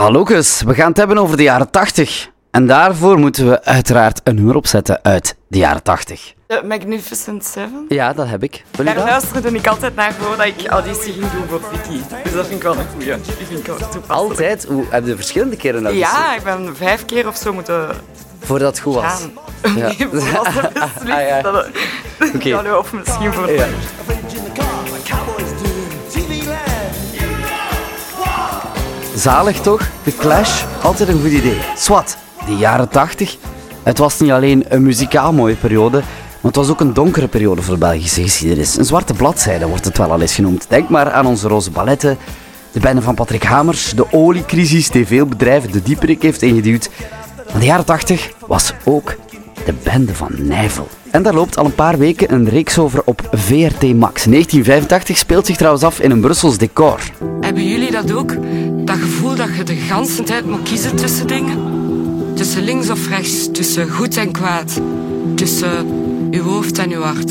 Hallokus, 0.00 0.62
we 0.62 0.74
gaan 0.74 0.88
het 0.88 0.96
hebben 0.96 1.18
over 1.18 1.36
de 1.36 1.42
jaren 1.42 1.70
80. 1.70 2.28
En 2.50 2.66
daarvoor 2.66 3.18
moeten 3.18 3.48
we 3.48 3.64
uiteraard 3.64 4.20
een 4.24 4.34
nummer 4.34 4.56
opzetten 4.56 4.98
uit 5.02 5.36
de 5.48 5.58
jaren 5.58 5.82
80. 5.82 6.34
The 6.46 6.62
Magnificent 6.64 7.44
Seven. 7.44 7.84
Ja, 7.88 8.12
dat 8.12 8.28
heb 8.28 8.42
ik. 8.42 8.64
Wil 8.70 8.86
je 8.86 8.94
Daar 8.94 8.94
dat? 8.94 9.04
luisterde 9.10 9.50
ik 9.50 9.66
altijd 9.66 9.94
naar 9.94 10.12
voordat 10.12 10.46
ik 10.46 10.66
auditie 10.66 11.12
ging 11.12 11.30
doen 11.30 11.44
voor 11.48 11.60
Vicky. 11.72 12.00
Dus 12.22 12.32
dat 12.32 12.46
vind 12.46 12.56
ik 12.58 12.62
wel 12.62 12.76
een 12.76 12.86
goeie. 12.94 13.06
Die 13.20 13.46
vind 13.46 13.58
ik 13.58 13.66
wel 13.66 13.76
toepasselijk. 13.76 14.06
Altijd? 14.12 14.64
Hoe, 14.64 14.84
heb 14.90 15.06
je 15.06 15.16
verschillende 15.16 15.56
keren 15.56 15.82
dat 15.82 15.94
Ja, 15.94 16.34
ik 16.36 16.42
ben 16.42 16.76
vijf 16.76 17.04
keer 17.04 17.26
of 17.28 17.36
zo 17.36 17.52
moeten 17.52 17.88
Voordat 18.40 18.68
het 18.68 18.78
goed 18.80 18.94
was. 18.94 19.26
Ja. 19.62 19.70
Nee, 19.74 20.08
Ah, 21.16 21.28
ja. 21.28 21.42
dat 21.42 21.64
het- 22.34 22.76
of 22.78 22.92
misschien 22.92 23.32
voor... 23.32 23.50
Ja. 23.50 23.66
Zalig 29.16 29.60
toch? 29.60 29.88
De 30.04 30.16
Clash, 30.16 30.64
altijd 30.82 31.08
een 31.08 31.20
goed 31.20 31.30
idee. 31.30 31.58
Swat, 31.76 32.16
de 32.46 32.56
jaren 32.56 32.88
80. 32.88 33.36
Het 33.82 33.98
was 33.98 34.20
niet 34.20 34.30
alleen 34.30 34.64
een 34.68 34.82
muzikaal 34.82 35.32
mooie 35.32 35.54
periode, 35.54 35.96
maar 35.96 36.52
het 36.52 36.56
was 36.56 36.70
ook 36.70 36.80
een 36.80 36.92
donkere 36.92 37.28
periode 37.28 37.62
voor 37.62 37.78
Belgische 37.78 38.22
geschiedenis. 38.22 38.76
Een 38.76 38.84
zwarte 38.84 39.14
bladzijde 39.14 39.66
wordt 39.66 39.84
het 39.84 39.98
wel 39.98 40.12
al 40.12 40.20
eens 40.20 40.34
genoemd. 40.34 40.66
Denk 40.68 40.88
maar 40.88 41.12
aan 41.12 41.26
onze 41.26 41.48
roze 41.48 41.70
balletten, 41.70 42.18
de 42.72 42.80
bende 42.80 43.02
van 43.02 43.14
Patrick 43.14 43.42
Hamers, 43.42 43.90
de 43.90 44.12
oliecrisis 44.12 44.90
die 44.90 45.06
veel 45.06 45.26
bedrijven 45.26 45.72
de 45.72 45.82
dieperik 45.82 46.22
heeft 46.22 46.42
ingeduwd. 46.42 46.90
Maar 47.50 47.60
de 47.60 47.66
jaren 47.66 47.84
80 47.84 48.32
was 48.46 48.72
ook 48.84 49.14
de 49.66 49.74
bende 49.82 50.14
van 50.14 50.30
Nijvel. 50.38 50.88
En 51.10 51.22
daar 51.22 51.34
loopt 51.34 51.56
al 51.56 51.64
een 51.64 51.74
paar 51.74 51.98
weken 51.98 52.32
een 52.32 52.48
reeks 52.48 52.78
over 52.78 53.02
op 53.04 53.28
VRT 53.32 53.82
Max. 53.94 54.24
1985 54.24 55.16
speelt 55.16 55.46
zich 55.46 55.56
trouwens 55.56 55.84
af 55.84 56.00
in 56.00 56.10
een 56.10 56.20
Brussels 56.20 56.58
decor. 56.58 57.00
Hebben 57.40 57.68
jullie 57.68 57.90
dat 57.90 58.12
ook? 58.12 58.34
Dat 58.86 58.96
gevoel 58.96 59.34
dat 59.34 59.56
je 59.56 59.62
de 59.62 59.74
ganse 59.74 60.22
tijd 60.22 60.46
moet 60.46 60.62
kiezen 60.62 60.96
tussen 60.96 61.26
dingen? 61.26 61.58
Tussen 62.34 62.62
links 62.62 62.90
of 62.90 63.08
rechts, 63.08 63.48
tussen 63.52 63.88
goed 63.88 64.16
en 64.16 64.32
kwaad. 64.32 64.80
Tussen 65.34 65.86
uw 66.30 66.42
hoofd 66.42 66.78
en 66.78 66.90
uw 66.90 67.02
hart. 67.02 67.30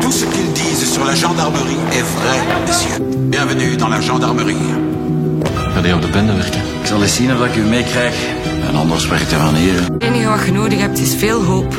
Tout 0.00 0.14
ce 0.14 0.24
qu'ils 0.24 0.52
disent 0.52 0.92
sur 0.92 1.04
la 1.04 1.14
gendarmerie 1.14 1.78
est 1.90 2.06
vrai, 2.16 2.38
messieurs. 2.66 3.00
Bienvenue 3.28 3.76
dans 3.76 3.90
la 3.90 4.00
gendarmerie. 4.00 4.56
Ga 5.74 5.80
jij 5.80 5.92
op 5.92 6.02
de 6.02 6.08
bende 6.08 6.32
werken? 6.32 6.60
Ik 6.80 6.86
zal 6.86 7.02
eens 7.02 7.14
zien 7.14 7.32
of 7.32 7.46
ik 7.46 7.56
u 7.56 7.60
meekrijg. 7.60 8.14
En 8.74 8.80
anders 8.80 9.08
werkt 9.08 9.32
er 9.32 9.38
van 9.38 9.54
hier. 9.54 9.82
Het 9.82 10.02
enige 10.02 10.28
wat 10.28 10.44
je 10.44 10.52
nodig 10.52 10.80
hebt 10.80 10.98
is 10.98 11.14
veel 11.14 11.42
hoop, 11.42 11.74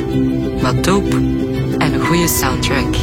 wat 0.62 0.84
dope 0.84 1.16
en 1.78 1.94
een 1.94 2.06
goede 2.06 2.28
soundtrack. 2.28 2.96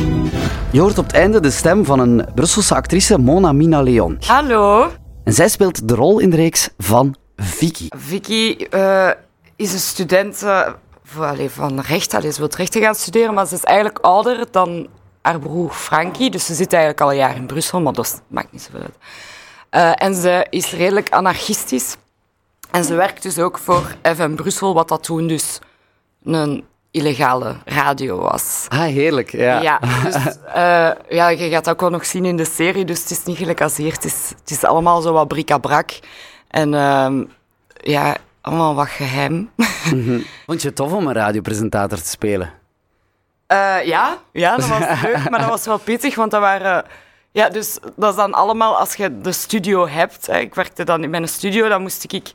Je 0.71 0.81
hoort 0.81 0.99
op 0.99 1.07
het 1.07 1.15
einde 1.15 1.41
de 1.41 1.51
stem 1.51 1.84
van 1.84 1.99
een 1.99 2.27
Brusselse 2.34 2.75
actrice, 2.75 3.19
Mona 3.19 3.53
Mina 3.53 3.83
Leon. 3.83 4.19
Hallo. 4.27 4.91
En 5.25 5.33
zij 5.33 5.49
speelt 5.49 5.89
de 5.89 5.95
rol 5.95 6.19
in 6.19 6.31
de 6.31 6.37
reeks 6.37 6.69
van 6.79 7.17
Vicky. 7.37 7.89
Vicky 7.89 8.57
eh, 8.71 9.11
is 9.57 9.73
een 9.73 9.79
student 9.79 10.43
eh, 10.43 10.69
voor, 11.05 11.25
allee, 11.25 11.51
van 11.51 11.81
recht. 11.81 12.15
Allee, 12.15 12.33
ze 12.33 12.39
wil 12.39 12.51
rechten 12.56 12.83
gaan 12.83 12.95
studeren, 12.95 13.34
maar 13.34 13.47
ze 13.47 13.55
is 13.55 13.65
eigenlijk 13.65 13.99
ouder 13.99 14.47
dan 14.51 14.87
haar 15.23 15.39
broer 15.39 15.71
Frankie. 15.71 16.31
Dus 16.31 16.47
ze 16.47 16.55
zit 16.55 16.73
eigenlijk 16.73 17.03
al 17.03 17.11
een 17.11 17.17
jaar 17.17 17.37
in 17.37 17.47
Brussel, 17.47 17.81
maar 17.81 17.93
dat 17.93 18.23
maakt 18.29 18.53
niet 18.53 18.62
zoveel 18.62 18.81
uit. 18.81 18.97
Eh, 19.71 20.06
en 20.06 20.15
ze 20.15 20.47
is 20.51 20.73
redelijk 20.73 21.11
anarchistisch. 21.11 21.97
En 22.73 22.84
ze 22.84 22.95
werkt 22.95 23.23
dus 23.23 23.39
ook 23.39 23.59
voor 23.59 23.95
FM 24.03 24.34
Brussel, 24.34 24.75
wat 24.75 24.89
dat 24.89 25.03
toen 25.03 25.27
dus 25.27 25.59
een 26.25 26.65
illegale 26.91 27.56
radio 27.65 28.19
was. 28.19 28.67
Ah, 28.69 28.81
heerlijk. 28.81 29.31
Ja. 29.31 29.61
Ja, 29.61 29.78
dus 30.05 30.15
eh, 30.55 30.91
ja, 31.09 31.28
je 31.28 31.50
gaat 31.50 31.65
dat 31.65 31.75
ook 31.75 31.81
wel 31.81 31.91
nog 31.91 32.06
zien 32.06 32.25
in 32.25 32.37
de 32.37 32.45
serie, 32.45 32.84
dus 32.84 33.00
het 33.00 33.11
is 33.11 33.25
niet 33.25 33.37
gelijk 33.37 33.61
als 33.61 33.77
hier. 33.77 33.93
Het 33.93 34.05
is, 34.05 34.33
het 34.41 34.50
is 34.50 34.65
allemaal 34.65 35.00
zo 35.00 35.12
wat 35.12 35.28
bric-à-brac. 35.28 35.91
En 36.48 36.75
ehm, 36.75 37.25
ja, 37.75 38.17
allemaal 38.41 38.75
wat 38.75 38.89
geheim. 38.89 39.50
Vond 40.47 40.62
je 40.62 40.69
het 40.69 40.77
tof 40.77 40.93
om 40.93 41.06
een 41.06 41.15
radiopresentator 41.15 41.98
te 41.98 42.09
spelen? 42.09 42.53
Eh, 43.47 43.84
ja, 43.84 44.19
ja, 44.33 44.56
dat 44.56 44.69
was 44.69 44.78
leuk, 45.03 45.31
maar 45.31 45.41
dat 45.41 45.49
was 45.49 45.65
wel 45.65 45.78
pittig, 45.78 46.15
want 46.15 46.31
dat 46.31 46.41
waren... 46.41 46.84
Ja, 47.33 47.49
dus 47.49 47.78
dat 47.97 48.10
is 48.10 48.16
dan 48.16 48.34
allemaal 48.34 48.77
als 48.78 48.94
je 48.94 49.21
de 49.21 49.33
studio 49.33 49.89
hebt. 49.89 50.27
Hè, 50.27 50.39
ik 50.39 50.54
werkte 50.54 50.84
dan 50.84 51.03
in 51.03 51.10
mijn 51.10 51.28
studio, 51.28 51.69
dan 51.69 51.83
moest 51.83 52.12
ik 52.12 52.33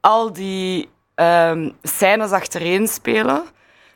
al 0.00 0.32
die 0.32 0.88
ehm 1.14 1.70
scènes 1.82 2.30
achtereen 2.30 2.88
spelen. 2.88 3.42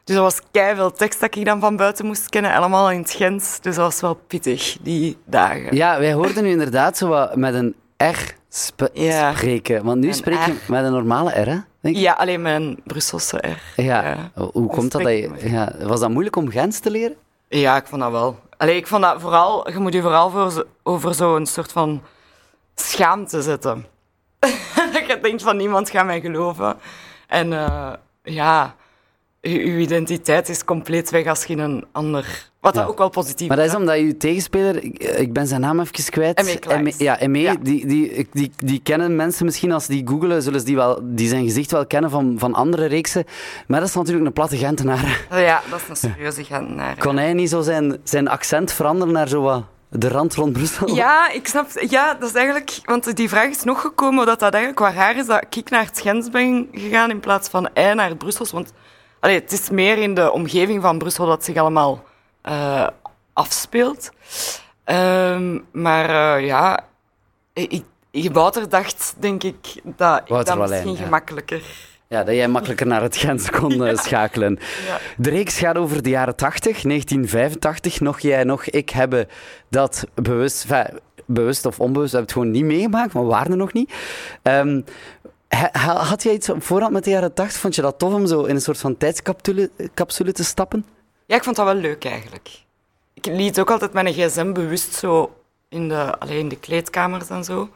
Dus 0.05 0.15
dat 0.17 0.25
was 0.25 0.41
veel 0.77 0.93
tekst 0.93 1.21
dat 1.21 1.37
ik 1.37 1.45
dan 1.45 1.61
van 1.61 1.77
buiten 1.77 2.07
moest 2.07 2.29
kennen, 2.29 2.55
allemaal 2.55 2.91
in 2.91 2.99
het 2.99 3.11
Gens. 3.11 3.61
Dus 3.61 3.75
dat 3.75 3.85
was 3.85 4.01
wel 4.01 4.15
pittig, 4.15 4.77
die 4.81 5.17
dagen. 5.25 5.77
Ja, 5.77 5.99
wij 5.99 6.13
hoorden 6.13 6.43
nu 6.45 6.51
inderdaad 6.51 6.97
zo 6.97 7.09
wat 7.09 7.37
met 7.37 7.55
een 7.55 7.75
R 7.97 8.35
sp- 8.49 8.89
Ja. 8.93 9.35
spreken. 9.35 9.85
Want 9.85 10.01
nu 10.01 10.09
Een 10.09 10.15
spreek 10.15 10.45
je 10.47 10.53
R. 10.53 10.71
met 10.71 10.85
een 10.85 10.93
normale 10.93 11.31
R, 11.43 11.49
hè? 11.49 11.57
Denk? 11.81 11.97
Ja, 11.97 12.13
alleen 12.13 12.43
mijn 12.43 12.81
Brusselse 12.85 13.37
R. 13.37 13.83
Ja. 13.83 14.03
Ja. 14.09 14.31
Hoe 14.53 14.67
komt 14.69 14.93
dat? 14.93 15.03
dat 15.03 15.11
je, 15.13 15.31
ja. 15.43 15.73
Was 15.83 16.01
dat 16.01 16.11
moeilijk 16.11 16.37
om 16.37 16.51
Gens 16.51 16.79
te 16.79 16.91
leren? 16.91 17.17
Ja, 17.49 17.77
ik 17.77 17.87
vond 17.87 18.01
dat 18.01 18.11
wel. 18.11 18.39
Allee, 18.57 18.77
ik 18.77 18.87
vond 18.87 19.03
dat 19.03 19.21
vooral... 19.21 19.71
Je 19.71 19.79
moet 19.79 19.93
je 19.93 20.01
vooral 20.03 20.31
voor 20.31 20.51
zo- 20.51 20.65
over 20.83 21.15
zo'n 21.15 21.47
soort 21.47 21.73
van 21.73 22.03
schaamte 22.75 23.43
zetten. 23.43 23.87
dat 25.01 25.07
je 25.07 25.19
denkt 25.23 25.43
van 25.43 25.57
niemand 25.57 25.91
gaat 25.91 26.07
mij 26.07 26.21
geloven. 26.21 26.77
En 27.27 27.53
eh, 27.53 27.93
ja, 28.23 28.75
je, 29.41 29.51
je 29.51 29.79
identiteit 29.79 30.49
is 30.49 30.65
compleet 30.65 31.11
weg 31.11 31.27
als 31.27 31.45
je 31.45 31.57
een 31.57 31.85
ander... 31.93 32.53
Wat 32.61 32.75
Ja. 32.75 32.85
ook 32.85 32.99
wel 32.99 33.09
positief 33.09 33.49
Maar 33.49 33.57
dat 33.57 33.67
is 33.67 33.73
hè. 33.73 33.79
omdat 33.79 33.99
je 33.99 34.17
tegenspeler, 34.17 34.85
ik, 34.85 35.03
ik 35.03 35.33
ben 35.33 35.47
zijn 35.47 35.61
naam 35.61 35.81
even 35.81 36.05
kwijt. 36.11 36.43
M.E. 36.43 36.79
M.E. 36.83 36.93
Ja, 36.99 37.19
M.E. 37.27 37.41
Ja. 37.41 37.55
Die, 37.63 37.87
die, 37.87 38.29
die, 38.33 38.51
die 38.57 38.81
kennen 38.83 39.17
mensen 39.17 39.45
misschien 39.45 39.73
als 39.73 39.87
die 39.87 40.07
googelen, 40.09 40.43
zullen 40.43 40.61
ze 40.61 40.67
die, 40.67 40.77
wel, 40.77 41.01
die 41.03 41.29
zijn 41.29 41.45
gezicht 41.45 41.71
wel 41.71 41.87
kennen 41.87 42.11
van, 42.11 42.35
van 42.39 42.55
andere 42.55 42.87
reeksen. 42.87 43.25
Maar 43.67 43.81
dat 43.81 43.89
is 43.89 43.95
natuurlijk 43.95 44.27
een 44.27 44.33
platte 44.33 44.57
Gentenaar. 44.57 45.27
Ja, 45.31 45.63
dat 45.71 45.81
is 45.81 45.89
een 45.89 45.97
serieuze 46.11 46.45
Gentenaar. 46.45 46.97
Kon 47.07 47.17
hij 47.17 47.33
niet 47.33 47.51
zo 47.51 47.61
zijn, 47.63 47.97
zijn 48.05 48.29
accent 48.29 48.73
veranderen 48.73 49.13
naar 49.15 49.29
zo 49.29 49.43
wat 49.43 49.63
de 49.99 50.09
rand 50.09 50.35
rond 50.35 50.53
Brussel? 50.53 50.95
Ja, 50.95 51.31
ik 51.31 51.49
snap... 51.49 51.67
Ja, 51.89 52.15
dat 52.15 52.29
is 52.29 52.35
eigenlijk... 52.35 52.79
Want 52.85 53.17
die 53.17 53.29
vraag 53.29 53.49
is 53.49 53.63
nog 53.63 53.81
gekomen 53.81 54.27
dat 54.27 54.39
dat 54.39 54.55
eigenlijk 54.55 54.85
wat 54.85 54.95
raar 54.95 55.17
is 55.17 55.27
dat 55.27 55.57
ik 55.57 55.71
naar 55.71 55.85
het 55.85 56.01
Gens 56.01 56.31
ben 56.31 56.69
gegaan 56.73 57.11
in 57.11 57.21
plaats 57.21 57.49
van 57.49 57.69
hij 57.75 57.95
naar 57.95 58.17
Brussel. 58.17 58.47
Want 58.53 58.73
allee, 59.21 59.41
het 59.41 59.53
is 59.53 59.71
meer 59.71 59.99
in 59.99 60.15
de 60.15 60.33
omgeving 60.33 60.83
van 60.83 60.99
Brussel 60.99 61.27
dat 61.27 61.45
zich 61.45 61.57
allemaal 61.57 62.05
eh, 62.43 62.87
afspeelt. 63.33 64.11
Ehm, 64.85 65.59
maar 65.73 66.37
eh, 66.37 66.47
ja, 66.47 66.85
ik, 67.53 67.85
ik, 68.11 68.33
Wouter 68.33 68.69
dacht, 68.69 69.15
denk 69.19 69.43
ik, 69.43 69.81
dat 69.83 70.23
ik 70.25 70.45
dat 70.45 70.59
misschien 70.59 70.97
ja. 70.97 71.03
gemakkelijker... 71.03 71.63
Ja, 72.15 72.25
dat 72.25 72.35
jij 72.35 72.49
makkelijker 72.49 72.87
naar 72.87 73.03
het 73.03 73.17
Gens 73.17 73.51
kon 73.51 73.87
eh, 73.87 73.97
schakelen. 74.07 74.59
Ja. 74.87 74.99
De 75.17 75.31
reeks 75.31 75.59
gaat 75.59 75.77
over 75.77 76.03
de 76.03 76.09
jaren 76.09 76.37
80, 76.37 76.83
1985. 76.83 78.01
Nog 78.01 78.21
jij, 78.21 78.45
nog 78.45 78.65
ik 78.65 78.91
hebben 78.91 79.29
dat 79.69 80.05
bewust, 80.15 80.67
bewust 81.27 81.67
of 81.67 81.81
onbewust, 81.81 82.11
we 82.13 82.17
hebben 82.17 82.35
het 82.37 82.45
gewoon 82.45 82.51
niet 82.51 82.73
meegemaakt, 82.75 83.13
maar 83.13 83.23
we 83.23 83.29
waren 83.29 83.51
er 83.51 83.57
nog 83.57 83.73
niet. 83.73 83.93
Ehm, 84.43 84.81
ha- 85.49 85.69
ha- 85.73 85.97
had 86.05 86.23
jij 86.23 86.33
iets 86.33 86.49
op 86.49 86.63
voorhand 86.63 86.93
met 86.93 87.05
de 87.05 87.11
jaren 87.11 87.35
80? 87.35 87.61
Vond 87.61 87.75
je 87.75 87.83
dat 87.83 87.99
tof 87.99 88.13
om 88.13 88.27
zo 88.27 88.43
in 88.43 88.55
een 88.55 88.61
soort 88.61 88.79
van 88.79 88.97
tijdscapsule 88.97 89.71
capsule 89.95 90.33
te 90.33 90.45
stappen? 90.45 90.85
Ja, 91.27 91.37
ik 91.37 91.43
vond 91.45 91.57
dat 91.57 91.65
wel 91.65 91.75
leuk 91.75 92.05
eigenlijk. 92.05 92.49
Ik 93.15 93.27
liet 93.27 93.61
ook 93.61 93.71
altijd 93.71 93.93
mijn 93.93 94.13
gsm 94.13 94.53
bewust 94.53 94.95
zo 94.95 95.35
in 95.69 95.89
de, 95.89 96.19
allee, 96.19 96.39
in 96.39 96.49
de 96.49 96.59
kleedkamers 96.59 97.29
en 97.29 97.45
zo. 97.45 97.69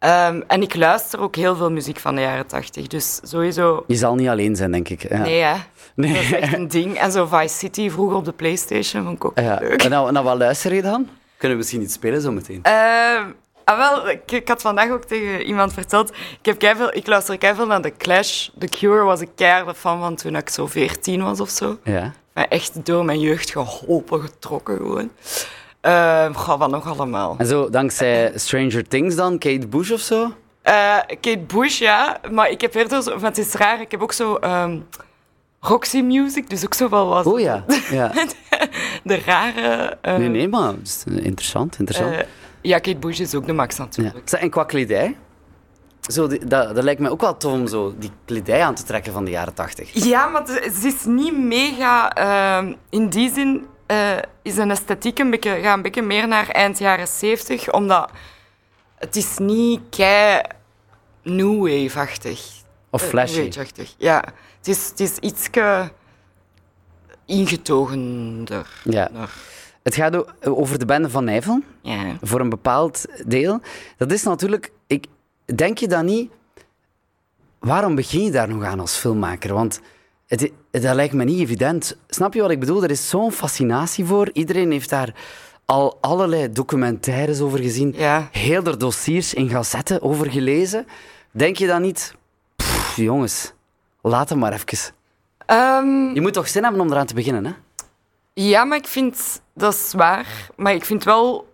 Ehm, 0.00 0.40
en 0.46 0.62
ik 0.62 0.74
luister 0.74 1.20
ook 1.20 1.36
heel 1.36 1.56
veel 1.56 1.70
muziek 1.70 1.98
van 1.98 2.14
de 2.14 2.20
jaren 2.20 2.46
tachtig. 2.46 2.86
Dus 2.86 3.20
sowieso... 3.22 3.84
Je 3.86 3.96
zal 3.96 4.14
niet 4.14 4.28
alleen 4.28 4.56
zijn, 4.56 4.72
denk 4.72 4.88
ik. 4.88 5.08
Ja. 5.08 5.18
Nee, 5.18 5.40
hè. 5.42 5.54
Nee. 5.94 6.12
Dat 6.12 6.22
is 6.22 6.32
echt 6.32 6.52
een 6.54 6.68
ding. 6.68 6.98
En 6.98 7.12
zo 7.12 7.26
Vice 7.26 7.56
City, 7.56 7.90
vroeger 7.90 8.16
op 8.16 8.24
de 8.24 8.32
Playstation, 8.32 9.04
vond 9.04 9.16
ik 9.16 9.24
ook 9.24 9.38
Ja. 9.38 9.58
leuk. 9.60 9.82
En 9.82 9.90
nou, 9.90 10.12
nou, 10.12 10.24
wat 10.24 10.36
luister 10.38 10.74
je 10.74 10.82
dan? 10.82 11.08
Kunnen 11.36 11.56
we 11.56 11.62
misschien 11.62 11.82
iets 11.82 11.94
spelen 11.94 12.20
zo 12.20 12.32
meteen? 12.32 12.60
Ehm, 12.62 13.24
ah, 13.64 13.76
wel, 13.78 14.08
ik, 14.08 14.32
ik 14.32 14.48
had 14.48 14.60
vandaag 14.60 14.90
ook 14.90 15.04
tegen 15.04 15.42
iemand 15.42 15.72
verteld. 15.72 16.10
Ik, 16.10 16.46
heb 16.46 16.58
keiveel, 16.58 16.94
ik 16.94 17.06
luister 17.06 17.66
naar 17.66 17.80
The 17.80 17.92
Clash. 17.96 18.48
The 18.58 18.66
Cure 18.66 19.02
was 19.02 19.20
ik 19.20 19.28
keiharde 19.34 19.74
fan 19.74 20.00
van 20.00 20.14
toen 20.16 20.36
ik 20.36 20.48
zo 20.48 20.66
14 20.66 21.22
was 21.22 21.40
of 21.40 21.48
zo. 21.50 21.78
Ja. 21.84 22.12
Maar 22.34 22.46
echt 22.48 22.86
door 22.86 23.04
mijn 23.04 23.20
jeugd 23.20 23.50
geholpen, 23.50 24.20
getrokken 24.20 24.76
gewoon. 24.76 25.10
Ehm 25.80 26.32
goh, 26.32 26.58
wat 26.58 26.70
nog 26.70 26.86
allemaal? 26.86 27.34
En 27.38 27.46
zo, 27.46 27.70
dankzij 27.70 28.32
Stranger 28.34 28.88
Things 28.88 29.14
dan, 29.14 29.38
Kate 29.38 29.66
Bush 29.68 29.90
of 29.90 30.00
zo? 30.00 30.32
Eh, 30.62 30.96
Kate 31.06 31.38
Bush, 31.46 31.78
ja. 31.78 32.20
Maar 32.30 32.50
ik 32.50 32.60
heb 32.60 32.74
eerder 32.74 33.02
zo... 33.02 33.10
Want 33.10 33.36
het 33.36 33.38
is 33.46 33.52
raar, 33.54 33.80
ik 33.80 33.90
heb 33.90 34.02
ook 34.02 34.12
zo... 34.12 34.34
ehm, 34.34 34.78
Roxy 35.60 36.00
Music, 36.00 36.50
dus 36.50 36.64
ook 36.64 36.74
zo 36.74 36.88
wel 36.88 37.06
wat... 37.08 37.26
Oh 37.26 37.40
ja. 37.40 37.64
ja. 37.90 38.12
De 39.04 39.18
rare... 39.26 39.98
eh, 40.00 40.16
Nee, 40.16 40.28
nee, 40.28 40.48
maar 40.48 40.74
interessant, 41.06 41.78
interessant. 41.78 42.14
eh, 42.14 42.20
ja, 42.60 42.78
Kate 42.78 42.96
Bush 42.98 43.18
is 43.20 43.34
ook 43.34 43.46
de 43.46 43.52
max 43.52 43.76
Ja. 43.76 43.82
natuurlijk. 43.82 44.28
Zeg, 44.28 44.40
En 44.40 44.50
qua 44.50 44.64
kledij? 44.64 45.16
Zo, 46.00 46.26
die- 46.26 46.44
dat, 46.44 46.74
dat 46.74 46.84
lijkt 46.84 47.00
me 47.00 47.10
ook 47.10 47.20
wel 47.20 47.36
tof 47.36 47.52
om 47.52 47.66
zo 47.66 47.94
die 47.98 48.10
kledij 48.24 48.62
aan 48.62 48.74
te 48.74 48.82
trekken 48.82 49.12
van 49.12 49.24
de 49.24 49.30
jaren 49.30 49.54
tachtig. 49.54 49.90
Ja, 50.04 50.26
maar 50.26 50.42
het 50.46 50.84
is 50.84 51.04
niet 51.04 51.38
mega... 51.38 52.12
ehm, 52.12 52.72
in 52.90 53.08
die 53.08 53.32
zin 53.32 53.66
eh, 53.90 54.16
is 54.42 54.56
een 54.56 54.70
esthetiek 54.70 55.18
een 55.18 55.30
beetje, 55.30 55.60
gaat 55.62 55.76
een 55.76 55.82
beetje 55.82 56.02
meer 56.02 56.28
naar 56.28 56.48
eind 56.48 56.78
jaren 56.78 57.08
zeventig, 57.08 57.72
omdat 57.72 58.10
het 58.98 59.16
is 59.16 59.38
niet 59.38 59.80
kei 59.90 60.42
new 61.22 61.60
wave-achtig. 61.68 62.58
Of 62.90 63.02
Eh, 63.02 63.08
flashy. 63.08 63.50
Ja, 63.98 64.24
het 64.58 64.68
is, 64.68 64.88
het 64.88 65.00
is 65.00 65.16
ietske 65.18 65.92
ingetogener. 67.26 68.66
Ja. 68.84 69.10
Het 69.82 69.94
gaat 69.94 70.44
over 70.46 70.78
de 70.78 70.84
bende 70.84 71.10
van 71.10 71.24
Nijvel, 71.24 71.62
Ja. 71.82 72.16
voor 72.22 72.40
een 72.40 72.48
bepaald 72.48 73.04
deel. 73.26 73.60
Dat 73.96 74.12
is 74.12 74.22
natuurlijk... 74.22 74.72
Ik, 74.86 75.06
denk 75.54 75.78
je 75.78 75.88
dan 75.88 76.04
niet... 76.04 76.30
Waarom 77.58 77.94
begin 77.94 78.22
je 78.24 78.30
daar 78.30 78.48
nog 78.48 78.64
aan 78.64 78.80
als 78.80 78.96
filmmaker? 78.96 79.54
Want 79.54 79.80
het, 80.30 80.50
dat 80.70 80.94
lijkt 80.94 81.14
me 81.14 81.24
niet 81.24 81.40
evident. 81.40 81.96
Snap 82.08 82.34
je 82.34 82.40
wat 82.40 82.50
ik 82.50 82.60
bedoel? 82.60 82.82
Er 82.82 82.90
is 82.90 83.08
zo'n 83.08 83.32
fascinatie 83.32 84.04
voor. 84.04 84.30
Iedereen 84.32 84.70
heeft 84.70 84.90
daar 84.90 85.14
al 85.64 85.98
allerlei 86.00 86.52
documentaires 86.52 87.40
over 87.40 87.58
gezien. 87.58 87.94
Ja. 87.96 88.28
Heel 88.32 88.64
er 88.64 88.78
dossiers 88.78 89.34
in 89.34 89.48
gazetten 89.48 90.02
over 90.02 90.30
gelezen. 90.30 90.86
Denk 91.30 91.56
je 91.56 91.66
dan 91.66 91.82
niet... 91.82 92.14
"Pff, 92.56 92.96
jongens, 92.96 93.52
laat 94.02 94.28
hem 94.28 94.38
maar 94.38 94.52
even. 94.52 94.94
Ehm, 95.46 96.14
Je 96.14 96.20
moet 96.20 96.32
toch 96.32 96.48
zin 96.48 96.62
hebben 96.62 96.80
om 96.80 96.90
eraan 96.92 97.06
te 97.06 97.14
beginnen, 97.14 97.44
hè? 97.46 97.52
ja, 98.34 98.64
maar 98.64 98.78
ik 98.78 98.86
vind 98.86 99.42
dat 99.54 99.74
is 99.74 99.92
waar. 99.96 100.26
Maar 100.56 100.74
ik 100.74 100.84
vind 100.84 101.04
wel... 101.04 101.48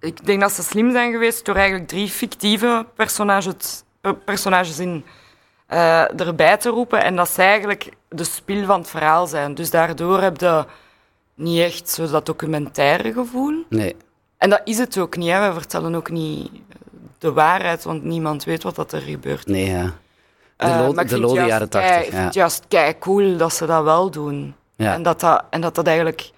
Ik 0.00 0.26
denk 0.26 0.40
dat 0.40 0.52
ze 0.52 0.62
slim 0.62 0.92
zijn 0.92 1.12
geweest 1.12 1.44
door 1.44 1.54
eigenlijk 1.54 1.88
drie 1.88 2.08
fictieve 2.08 2.86
personages, 2.94 3.82
per- 4.00 4.16
personages 4.16 4.78
in, 4.78 5.04
eh, 5.66 6.20
erbij 6.20 6.56
te 6.56 6.68
roepen. 6.68 7.04
En 7.04 7.16
dat 7.16 7.28
ze 7.28 7.42
eigenlijk 7.42 7.88
de 8.08 8.24
spil 8.24 8.64
van 8.64 8.78
het 8.80 8.88
verhaal 8.90 9.26
zijn. 9.26 9.54
Dus 9.54 9.70
daardoor 9.70 10.20
heb 10.20 10.40
je 10.40 10.64
niet 11.34 11.60
echt 11.60 11.88
zo 11.88 12.10
dat 12.10 12.26
documentaire 12.26 13.12
gevoel. 13.12 13.64
Nee. 13.68 13.96
En 14.38 14.50
dat 14.50 14.60
is 14.64 14.78
het 14.78 14.98
ook 14.98 15.16
niet. 15.16 15.30
Hè. 15.30 15.48
We 15.48 15.52
vertellen 15.54 15.94
ook 15.94 16.10
niet 16.10 16.50
de 17.18 17.32
waarheid, 17.32 17.84
want 17.84 18.02
niemand 18.04 18.44
weet 18.44 18.62
wat 18.62 18.74
dat 18.76 18.92
er 18.92 19.00
gebeurt. 19.00 19.46
Nee, 19.46 19.66
ja. 19.70 19.82
De, 20.56 20.64
Eh, 20.96 21.08
de 21.08 21.20
lode 21.20 21.44
jaren 21.44 21.68
tachtig. 21.68 21.96
Ik 21.98 22.04
Ja. 22.04 22.10
vind 22.10 22.24
het 22.24 22.34
juist 22.34 22.64
kei 22.68 22.98
cool 22.98 23.36
dat 23.36 23.54
ze 23.54 23.66
dat 23.66 23.84
wel 23.84 24.10
doen. 24.10 24.54
Ja. 24.76 24.92
En, 24.92 25.02
dat 25.02 25.20
dat, 25.20 25.44
en 25.50 25.60
dat 25.60 25.74
dat 25.74 25.86
eigenlijk 25.86 26.30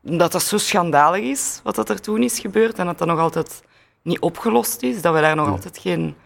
dat 0.00 0.32
dat 0.32 0.42
zo 0.42 0.58
schandalig 0.58 1.22
is 1.22 1.60
wat 1.62 1.74
dat 1.74 1.88
er 1.88 2.00
toen 2.00 2.22
is 2.22 2.38
gebeurd 2.38 2.78
en 2.78 2.86
dat 2.86 2.98
dat 2.98 3.08
nog 3.08 3.18
altijd 3.18 3.62
niet 4.02 4.20
opgelost 4.20 4.82
is, 4.82 5.02
dat 5.02 5.14
we 5.14 5.20
daar 5.20 5.36
nog 5.36 5.48
altijd 5.48 5.78
geen 5.78 6.16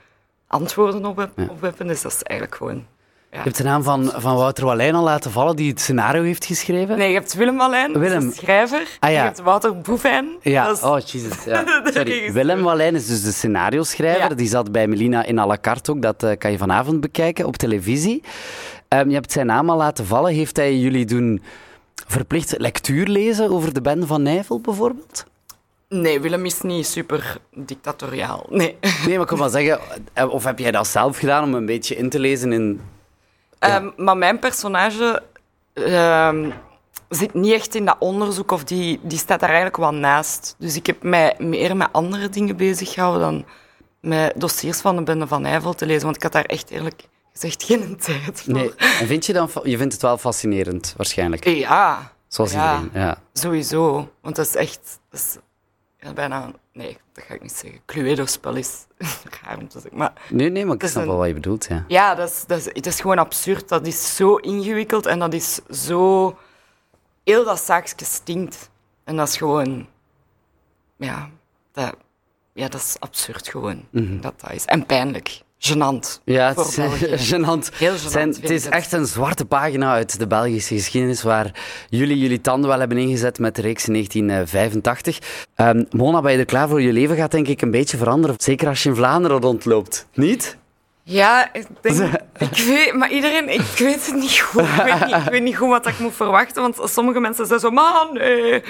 antwoorden 0.47 1.05
op, 1.05 1.17
heb- 1.17 1.51
op 1.51 1.61
hebben. 1.61 1.87
Dus 1.87 2.03
dat 2.03 2.13
is 2.13 2.23
eigenlijk 2.23 2.59
gewoon. 2.59 2.85
Je 3.31 3.43
hebt 3.43 3.57
de 3.57 3.65
naam 3.65 3.83
van, 3.83 4.13
van 4.17 4.37
Wouter 4.37 4.65
Wallijn 4.65 4.95
al 4.95 5.03
laten 5.05 5.31
vallen, 5.31 5.57
die 5.57 5.71
het 5.71 5.81
scenario 5.81 6.23
heeft 6.23 6.45
geschreven. 6.45 6.99
Nee, 6.99 7.09
je 7.09 7.15
hebt 7.15 7.35
Willem 7.35 7.57
Wallijn, 7.57 7.93
Willem. 7.99 8.29
de 8.29 8.35
schrijver. 8.35 8.87
Ah, 9.01 9.11
ja. 9.11 9.17
Je 9.19 9.23
hebt 9.25 9.41
Wouter 9.41 9.81
Boevijn. 9.81 10.29
Ja, 10.43 10.71
is- 10.71 10.83
oh 10.83 10.99
jezus. 10.99 11.45
Ja. 11.45 11.65
Sorry. 11.95 12.33
Willem 12.33 12.63
Wallijn 12.63 12.95
is 12.95 13.07
dus 13.07 13.23
de 13.23 13.33
scenario-schrijver. 13.33 14.29
Ja. 14.29 14.35
Die 14.35 14.49
zat 14.49 14.73
bij 14.73 14.87
Melina 14.87 15.25
in 15.25 15.39
à 15.39 15.47
la 15.47 15.57
carte 15.61 15.91
ook. 15.91 16.03
Dat 16.03 16.23
eh, 16.23 16.37
kan 16.39 16.51
je 16.51 16.59
vanavond 16.59 17.01
bekijken 17.01 17.47
op 17.47 17.57
televisie. 17.57 18.23
Ehm, 18.89 19.09
je 19.09 19.15
hebt 19.15 19.33
zijn 19.33 19.47
naam 19.47 19.71
al 19.71 19.77
laten 19.77 20.07
vallen. 20.07 20.33
Heeft 20.35 20.57
hij 20.57 20.77
jullie 20.77 21.05
doen 21.05 21.43
verplicht 22.07 22.55
lectuur 22.59 23.07
lezen 23.07 23.51
over 23.51 23.75
de 23.75 23.81
bende 23.81 24.07
van 24.07 24.23
Nijvel 24.23 24.61
bijvoorbeeld? 24.61 25.25
Nee, 25.89 26.21
Willem 26.21 26.45
is 26.45 26.61
niet 26.61 26.87
super 26.87 27.37
dictatoriaal. 27.55 28.47
Nee. 28.49 28.77
Nee, 28.81 29.13
maar 29.13 29.21
ik 29.21 29.27
kan 29.27 29.39
maar 29.39 29.51
zeggen, 29.51 29.81
eh, 30.13 30.33
of 30.33 30.45
heb 30.45 30.59
jij 30.59 30.71
dat 30.71 30.87
zelf 30.87 31.19
gedaan 31.19 31.45
om 31.45 31.55
een 31.55 31.67
beetje 31.67 31.97
in 31.97 32.09
te 32.09 32.19
lezen 32.19 32.53
in... 32.53 32.81
Ja. 33.59 33.69
Ehm, 33.69 33.91
maar 33.97 34.17
mijn 34.17 34.39
personage 34.39 35.23
ehm, 35.73 36.51
zit 37.09 37.35
niet 37.35 37.53
echt 37.53 37.75
in 37.75 37.85
dat 37.85 37.97
onderzoek 37.99 38.51
of 38.51 38.65
die, 38.65 39.01
die 39.03 39.19
staat 39.19 39.41
daar 39.41 39.49
eigenlijk 39.49 39.77
wel 39.77 39.95
naast. 39.95 40.55
Dus 40.59 40.77
ik 40.77 40.87
heb 40.87 41.03
mij 41.03 41.35
meer 41.39 41.77
met 41.77 41.89
andere 41.93 42.29
dingen 42.29 42.57
bezig 42.57 42.93
gehouden 42.93 43.21
dan 43.21 43.45
met 44.01 44.33
dossiers 44.37 44.81
van 44.81 44.97
de 44.97 45.03
Bende 45.03 45.27
van 45.27 45.43
Nijvel 45.43 45.75
te 45.75 45.87
lezen. 45.87 46.05
Want 46.05 46.17
ik 46.17 46.23
had 46.23 46.33
daar 46.33 46.45
echt 46.45 46.71
eerlijk 46.71 47.09
gezegd 47.33 47.63
geen 47.63 47.97
tijd 48.05 48.43
voor. 48.43 48.53
Nee. 48.53 48.75
En 48.75 49.07
vind 49.07 49.27
je, 49.27 49.33
dan, 49.33 49.51
je 49.63 49.77
vindt 49.77 49.93
het 49.93 50.03
wel 50.03 50.19
fascinerend, 50.19 50.95
waarschijnlijk. 50.97 51.45
Ja, 51.45 52.15
Zoals 52.29 52.53
ja. 52.53 52.81
iedereen. 52.81 53.07
Ja. 53.07 53.19
sowieso. 53.33 54.13
Want 54.23 54.37
dat 54.37 54.47
is 54.47 54.55
echt... 54.55 55.01
Dat 55.11 55.21
is 55.21 55.37
ja, 56.07 56.13
bijna... 56.13 56.51
Nee, 56.73 56.97
dat 57.13 57.25
ga 57.25 57.35
ik 57.35 57.43
niet 57.43 57.53
zeggen. 57.53 57.81
Cluedo-spel 57.87 58.55
is 58.55 58.85
raar 59.43 59.59
om 59.59 59.69
te 59.69 59.81
zeggen. 59.81 59.99
Maar 59.99 60.13
Nee, 60.31 60.51
nee, 60.51 60.65
maar 60.67 60.75
ik 60.75 60.87
snap 60.87 61.03
een- 61.03 61.09
wel 61.09 61.19
wat 61.19 61.27
je 61.27 61.35
bedoelt. 61.35 61.67
Ja. 61.69 61.85
Ja, 61.89 62.15
dat 62.15 62.29
is, 62.31 62.45
dat, 62.47 62.59
is, 62.59 62.65
het 62.65 62.87
is 62.87 63.01
gewoon 63.01 63.19
absurd. 63.19 63.69
Dat 63.69 63.87
is 63.87 64.17
zo 64.17 64.37
ingewikkeld 64.37 65.07
en 65.07 65.19
dat 65.19 65.33
is 65.33 65.55
zo... 65.71 66.37
Heel 67.25 67.45
dat 67.45 67.61
zaakje 67.61 68.05
stinkt. 68.05 68.71
En 69.05 69.17
dat 69.17 69.29
is 69.29 69.37
gewoon... 69.37 69.87
Ja, 70.97 71.31
dat, 71.73 71.95
ja, 72.53 72.69
dat 72.69 72.81
is 72.81 72.97
absurd 72.99 73.49
gewoon. 73.49 73.85
Dat 74.21 74.41
dat 74.41 74.53
is. 74.53 74.65
En 74.65 74.87
pijnlijk. 74.87 75.41
Gênant. 75.73 76.21
Ja, 76.25 76.49
het 76.49 76.59
is 76.59 76.75
België. 76.75 77.07
gênant. 77.35 77.77
Heel 77.77 77.97
Zijn, 77.97 78.29
het 78.29 78.51
is 78.51 78.69
echt 78.69 78.93
een 78.93 79.07
zwarte 79.07 79.45
pagina 79.45 79.93
uit 79.93 80.19
de 80.19 80.27
Belgische 80.27 80.75
geschiedenis 80.75 81.23
waar 81.23 81.51
jullie 81.89 82.19
jullie 82.19 82.41
tanden 82.41 82.71
wel 82.71 82.79
hebben 82.79 82.99
ingezet 82.99 83.39
met 83.39 83.55
de 83.57 83.63
reeks 83.63 83.87
in 83.87 83.93
1985. 83.93 85.19
Ehm, 85.55 85.85
Mona, 85.91 86.21
ben 86.21 86.33
je 86.33 86.39
er 86.39 86.45
klaar 86.45 86.69
voor? 86.69 86.83
Je 86.83 86.93
leven 86.93 87.17
gaat 87.17 87.31
denk 87.31 87.49
ik 87.49 87.63
een 87.63 87.71
beetje 87.71 87.97
veranderen. 87.97 88.37
Zeker 88.39 88.69
als 88.69 88.83
je 88.83 88.89
in 88.89 88.95
Vlaanderen 88.95 89.41
rondloopt. 89.41 90.07
Niet? 90.15 90.57
Ja, 91.09 91.53
ik 91.53 91.67
denk... 91.81 92.21
Ik 92.39 92.65
weet, 92.67 92.95
maar 92.95 93.11
iedereen... 93.11 93.49
Ik 93.49 93.61
weet 93.61 94.07
het 94.07 94.15
niet 94.15 94.39
goed. 94.39 94.63
Ik 94.63 94.83
weet 94.85 95.07
niet, 95.07 95.17
ik 95.17 95.31
weet 95.31 95.43
niet 95.43 95.57
goed 95.57 95.69
wat 95.69 95.87
ik 95.87 95.99
moet 95.99 96.15
verwachten. 96.15 96.63
Want 96.63 96.91
sommige 96.91 97.21
mensen 97.21 97.47
zeggen 97.47 97.69
zo... 97.69 97.71
Man, 97.71 98.13
nee. 98.13 98.63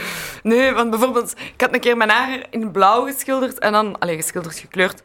Nee, 0.42 0.72
want 0.72 0.90
bijvoorbeeld... 0.90 1.34
Ik 1.54 1.60
had 1.60 1.74
een 1.74 1.80
keer 1.80 1.96
mijn 1.96 2.10
haar 2.10 2.46
in 2.50 2.70
blauw 2.70 3.04
geschilderd. 3.04 3.58
En 3.58 3.72
dan... 3.72 3.98
Allee, 3.98 4.16
geschilderd, 4.16 4.58
gekleurd. 4.58 5.02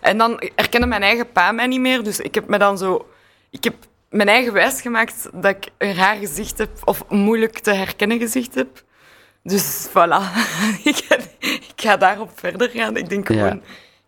En 0.00 0.18
dan 0.18 0.42
herkende 0.54 0.86
mijn 0.86 1.02
eigen 1.02 1.32
pa 1.32 1.52
mij 1.52 1.66
niet 1.66 1.80
meer. 1.80 2.02
Dus 2.02 2.20
ik 2.20 2.34
heb 2.34 2.48
me 2.48 2.58
dan 2.58 2.78
zo... 2.78 3.08
Ik 3.50 3.64
heb 3.64 3.74
mijn 4.10 4.28
eigen 4.28 4.52
wijs 4.52 4.80
gemaakt 4.80 5.28
dat 5.32 5.56
ik 5.56 5.68
een 5.78 5.94
raar 5.94 6.16
gezicht 6.16 6.58
heb. 6.58 6.70
Of 6.84 7.02
een 7.08 7.18
moeilijk 7.18 7.58
te 7.58 7.72
herkennen 7.72 8.18
gezicht 8.18 8.54
heb. 8.54 8.82
Dus 9.42 9.88
voilà. 9.88 10.22
ik, 10.90 11.04
ga, 11.76 11.96
daarop 11.96 12.30
verder 12.34 12.68
gaan. 12.68 12.96
Ik 12.96 13.08
denk 13.08 13.26
gewoon... 13.26 13.62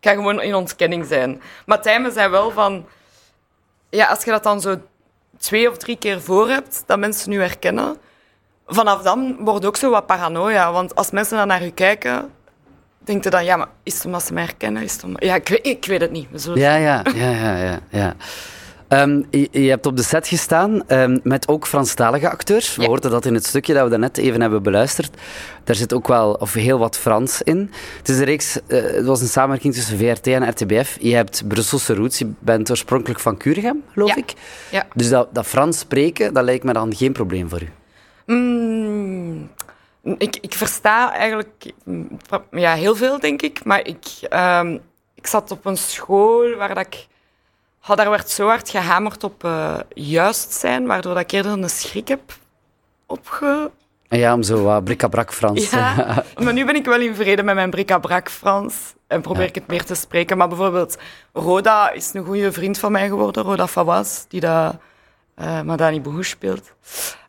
ga 0.05 0.13
gewoon 0.13 0.43
in 0.43 0.55
ontkenning 0.55 1.07
zijn. 1.07 1.43
Maar 1.67 1.83
Tijmen 1.83 2.13
zei 2.13 2.29
wel 2.29 2.51
van... 2.51 2.87
Ja, 3.91 4.07
als 4.07 4.25
je 4.25 4.31
dat 4.31 4.43
dan 4.43 4.61
zo 4.61 4.77
twee 5.39 5.71
of 5.71 5.77
drie 5.77 5.97
keer 5.97 6.21
voor 6.21 6.49
hebt, 6.49 6.83
dat 6.87 6.99
mensen 6.99 7.31
nu 7.31 7.41
herkennen, 7.41 7.97
vanaf 8.67 9.03
dan 9.03 9.37
wordt 9.39 9.65
ook 9.65 9.77
zo 9.77 9.91
wat 9.91 10.07
paranoia. 10.07 10.73
Want 10.73 10.95
als 10.95 11.11
mensen 11.11 11.37
dan 11.37 11.47
naar 11.47 11.65
je 11.65 11.73
kijken, 11.73 12.31
denk 12.99 13.25
je 13.25 13.31
dan, 13.31 13.45
ja, 13.45 13.57
maar 13.57 13.69
is 13.83 13.95
het 13.95 14.05
omdat 14.05 14.23
ze 14.23 14.33
mij 14.33 14.43
herkennen? 14.43 14.83
Is 14.83 14.93
het 14.93 15.05
Ja, 15.17 15.35
ik 15.35 15.49
weet, 15.49 15.67
ik 15.67 15.85
weet 15.85 16.01
het 16.01 16.11
niet. 16.11 16.29
Ja, 16.55 16.77
ja, 16.77 17.03
ja, 17.15 17.57
ja. 17.57 17.81
ja. 17.91 18.15
Ehm, 18.95 19.23
je, 19.31 19.49
je 19.51 19.69
hebt 19.69 19.87
op 19.87 19.97
de 19.97 20.03
set 20.03 20.29
gestaan 20.29 20.83
ehm, 20.89 21.19
met 21.23 21.49
ook 21.49 21.67
Franstalige 21.67 22.31
acteurs. 22.31 22.77
We 22.77 22.83
Ja. 22.83 22.89
hoorden 22.89 23.11
dat 23.11 23.25
in 23.25 23.35
het 23.35 23.47
stukje 23.47 23.75
dat 23.75 23.85
we 23.85 23.91
daarnet 23.91 24.17
even 24.17 24.41
hebben 24.41 24.63
beluisterd. 24.63 25.17
Daar 25.65 25.77
zit 25.77 25.93
ook 25.95 26.09
wel, 26.09 26.33
of 26.33 26.53
heel 26.53 26.79
wat 26.79 26.99
Frans 26.99 27.43
in. 27.43 27.71
Het 27.99 28.09
is 28.09 28.19
een 28.19 28.25
reeks, 28.25 28.59
eh, 28.67 28.83
het 28.83 29.05
was 29.05 29.21
een 29.21 29.27
samenwerking 29.27 29.75
tussen 29.75 29.99
VRT 29.99 30.27
en 30.27 30.49
RTBF. 30.49 30.97
Je 31.01 31.15
hebt 31.15 31.49
Brusselse 31.49 31.95
roots, 31.95 32.19
je 32.19 32.33
bent 32.39 32.71
oorspronkelijk 32.71 33.21
van 33.21 33.37
Kuregem, 33.37 33.83
geloof 33.93 34.09
Ja. 34.09 34.17
ik. 34.17 34.33
Ja. 34.71 34.87
Dus 34.95 35.09
dat, 35.09 35.29
dat 35.35 35.47
Frans 35.47 35.79
spreken, 35.79 36.35
dat 36.35 36.45
lijkt 36.45 36.65
me 36.65 36.73
dan 36.73 36.95
geen 36.97 37.13
probleem 37.13 37.49
voor 37.49 37.63
u. 37.63 37.69
Mm, 38.27 39.51
ik, 40.19 40.37
ik 40.41 40.53
versta 40.55 41.13
eigenlijk 41.15 41.73
mm, 41.85 42.09
ja, 42.51 42.75
heel 42.75 42.97
veel, 42.97 43.19
denk 43.21 43.43
ik. 43.43 43.65
Maar 43.65 43.87
ik, 43.87 44.05
ehm, 44.29 44.79
ik 45.15 45.27
zat 45.27 45.51
op 45.51 45.65
een 45.67 45.77
school 45.77 46.55
waar 46.57 46.75
dat 46.75 46.87
ik... 46.87 47.07
Oh, 47.89 47.97
daar 47.97 48.11
werd 48.11 48.31
zo 48.31 48.47
hard 48.47 48.71
gehamerd 48.71 49.25
op 49.25 49.45
eh, 49.45 49.79
juist 49.95 50.53
zijn, 50.53 50.87
waardoor 50.87 51.15
dat 51.15 51.23
ik 51.23 51.31
eerder 51.31 51.53
een 51.53 51.71
schrik 51.71 52.09
heb 52.09 52.21
opge... 53.07 53.71
Ja, 54.09 54.35
om 54.35 54.43
zo 54.43 54.63
wat 54.63 54.85
bric-à-brac 54.85 55.33
Frans. 55.33 55.71
Ja, 55.71 55.95
maar 56.43 56.53
nu 56.53 56.65
ben 56.65 56.75
ik 56.75 56.85
wel 56.85 57.01
in 57.01 57.15
vrede 57.15 57.43
met 57.43 57.55
mijn 57.55 57.71
bric-à-brac 57.71 58.29
Frans 58.31 58.75
en 59.07 59.21
probeer 59.21 59.43
Ja. 59.43 59.49
ik 59.49 59.55
het 59.55 59.67
meer 59.67 59.85
te 59.85 59.95
spreken. 59.95 60.37
Maar 60.37 60.49
bijvoorbeeld, 60.49 60.97
Roda 61.33 61.91
is 61.91 62.15
een 62.15 62.25
goede 62.25 62.53
vriend 62.53 62.79
van 62.79 62.93
mij 62.93 63.09
geworden, 63.09 63.43
Roda 63.43 63.67
Fawaz, 63.67 64.25
die 64.29 64.41
dat 64.41 64.77
eh 65.35 65.61
Madani 65.61 66.01
Bohouch 66.01 66.27
speelt. 66.27 66.73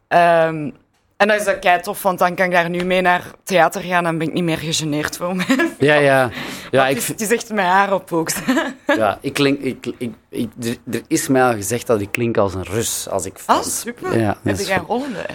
Ehm, 0.07 0.69
en 1.17 1.27
dat 1.27 1.39
is 1.39 1.45
dat 1.45 1.59
kei 1.59 1.81
tof, 1.81 2.01
want 2.01 2.19
dan 2.19 2.35
kan 2.35 2.45
ik 2.45 2.51
daar 2.51 2.69
nu 2.69 2.83
mee 2.83 3.01
naar 3.01 3.23
theater 3.43 3.81
gaan 3.81 4.05
en 4.05 4.17
ben 4.17 4.27
ik 4.27 4.33
niet 4.33 4.43
meer 4.43 4.57
gegeneerd 4.57 5.17
voor 5.17 5.35
mij. 5.35 5.45
Ja, 5.79 5.93
ja. 5.95 6.29
ja, 6.71 6.87
ik, 6.87 7.01
het 7.03 7.21
is 7.21 7.31
echt 7.31 7.53
mijn 7.53 7.67
haar 7.67 7.93
op 7.93 8.13
ook. 8.13 8.29
ja 8.97 9.17
ik 9.21 9.33
klink, 9.33 9.59
ik, 9.59 9.85
ik, 9.97 10.13
ik, 10.29 10.49
er, 10.91 11.01
is 11.07 11.27
mij 11.27 11.43
al 11.43 11.53
gezegd 11.53 11.87
dat 11.87 12.01
ik 12.01 12.11
klink 12.11 12.37
als 12.37 12.53
een 12.53 12.63
Rus 12.63 13.09
als 13.09 13.25
ik 13.25 13.37
Ah, 13.45 13.61
super. 13.63 14.19
Ja, 14.19 14.37
Heb 14.43 14.57
je 14.57 14.63
geen 14.65 14.83
rollende? 14.87 15.25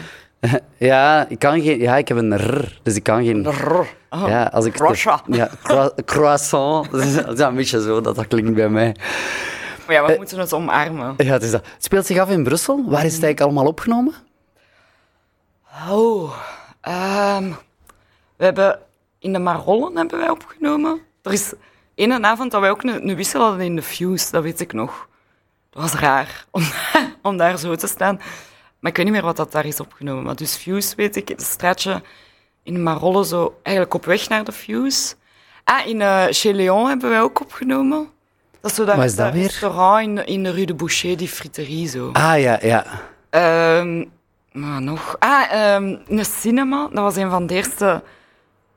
Ja, 0.77 1.27
ik 1.29 1.39
kan 1.39 1.61
geen... 1.63 1.79
Ja, 1.79 1.97
ik 1.97 2.09
heb 2.09 2.17
een 2.17 2.37
r, 2.39 2.79
dus 2.83 2.95
ik 2.97 3.03
kan 3.03 3.25
geen... 3.25 3.47
Oh, 3.49 3.85
Ja, 4.27 4.43
als 4.53 4.65
ik... 4.65 4.77
Russia. 4.77 5.21
Ja, 5.27 5.51
croi- 5.63 5.91
croissant. 6.05 6.91
Dat 6.91 7.03
is 7.33 7.39
een 7.39 7.55
beetje 7.55 7.83
zo 7.83 8.01
dat 8.01 8.17
dat 8.17 8.27
klinkt 8.29 8.55
bij 8.55 8.69
mij. 8.69 8.97
Maar 9.87 9.97
ja, 9.97 10.03
Eh. 10.03 10.09
we 10.09 10.15
moeten 10.17 10.39
het 10.39 10.53
omarmen. 10.53 11.15
Ja, 11.17 11.33
het 11.33 11.43
is 11.43 11.51
dat. 11.51 11.65
Het 11.75 11.85
speelt 11.85 12.07
zich 12.07 12.19
af 12.19 12.31
in 12.31 12.43
Brussel. 12.45 12.77
Waar 12.87 13.05
is 13.05 13.15
het 13.15 13.23
eigenlijk 13.23 13.41
allemaal 13.41 13.67
opgenomen? 13.67 14.15
Oh, 15.89 16.33
ehm, 16.81 17.53
we 18.37 18.45
hebben 18.45 18.81
in 19.19 19.33
de 19.33 19.39
Marollen 19.39 19.97
hebben 19.97 20.19
wij 20.19 20.29
opgenomen. 20.29 21.01
Er 21.23 21.33
is 21.33 21.53
ene 21.95 22.23
avond 22.23 22.51
dat 22.51 22.61
wij 22.61 22.71
ook 22.71 22.83
een, 22.83 23.09
een 23.09 23.17
wissel 23.17 23.43
hadden 23.43 23.61
in 23.61 23.77
de 23.77 23.83
Fuse, 23.83 24.31
dat 24.31 24.43
weet 24.43 24.61
ik 24.61 24.73
nog. 24.73 25.09
Dat 25.71 25.83
was 25.83 25.93
raar 25.93 26.45
om, 26.51 26.63
om 27.23 27.37
daar 27.37 27.59
zo 27.59 27.75
te 27.75 27.87
staan. 27.87 28.17
Maar 28.79 28.91
ik 28.91 28.97
weet 28.97 29.07
niet 29.07 29.15
meer 29.15 29.25
wat 29.25 29.37
dat 29.37 29.53
daar 29.53 29.67
is 29.67 29.81
opgenomen. 29.81 30.25
Maar 30.25 30.37
dus 30.37 30.57
Fuse, 30.57 30.97
weet 30.97 31.17
ik, 31.17 31.29
het 31.29 31.43
straatje 31.43 32.03
in 32.63 32.83
Marolle, 32.83 33.27
zo 33.27 33.59
eigenlijk 33.63 33.95
op 33.95 34.05
weg 34.05 34.29
naar 34.29 34.45
de 34.45 34.53
Fuse. 34.53 35.15
Ah, 35.65 35.87
in 35.87 36.01
uh, 36.01 36.25
Chez 36.25 36.43
hebben 36.43 37.11
wij 37.11 37.21
ook 37.21 37.41
opgenomen. 37.41 38.09
Dat 38.61 38.71
is 38.71 38.77
zo 38.77 38.85
dat, 38.85 39.05
is 39.05 39.17
dat 39.17 39.33
restaurant 39.33 40.03
in, 40.07 40.27
in 40.27 40.43
de 40.43 40.51
Rue 40.51 40.67
de 40.67 40.75
Boucher, 40.75 41.17
die 41.17 41.29
friterie 41.29 41.89
zo. 41.89 42.11
Ah, 42.13 42.41
ja, 42.41 42.59
ja. 42.63 42.87
Ehm, 43.31 44.05
maar 44.53 44.83
nog. 44.83 45.17
Ah, 45.19 45.53
ehm, 45.53 45.97
een 46.09 46.25
cinema. 46.25 46.89
Dat 46.93 47.03
was 47.03 47.17
een 47.17 47.31
van 47.31 47.47
de 47.47 47.55
eerste 47.55 48.03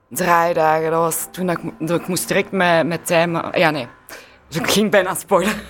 draaidagen. 0.10 0.92
Dat 0.92 1.00
was 1.00 1.27
toen 1.32 1.46
dat 1.46 1.58
ik, 1.58 1.63
mo- 1.63 1.74
dat 1.80 2.00
ik 2.00 2.08
moest 2.08 2.27
direct 2.27 2.51
met, 2.51 2.88
met 2.88 3.06
Tijmen... 3.06 3.60
Ja, 3.60 3.70
nee. 3.70 3.88
Dus 4.48 4.58
ik 4.62 4.70
ging 4.70 4.92
bijna 4.92 5.13
spoilen. 5.15 5.53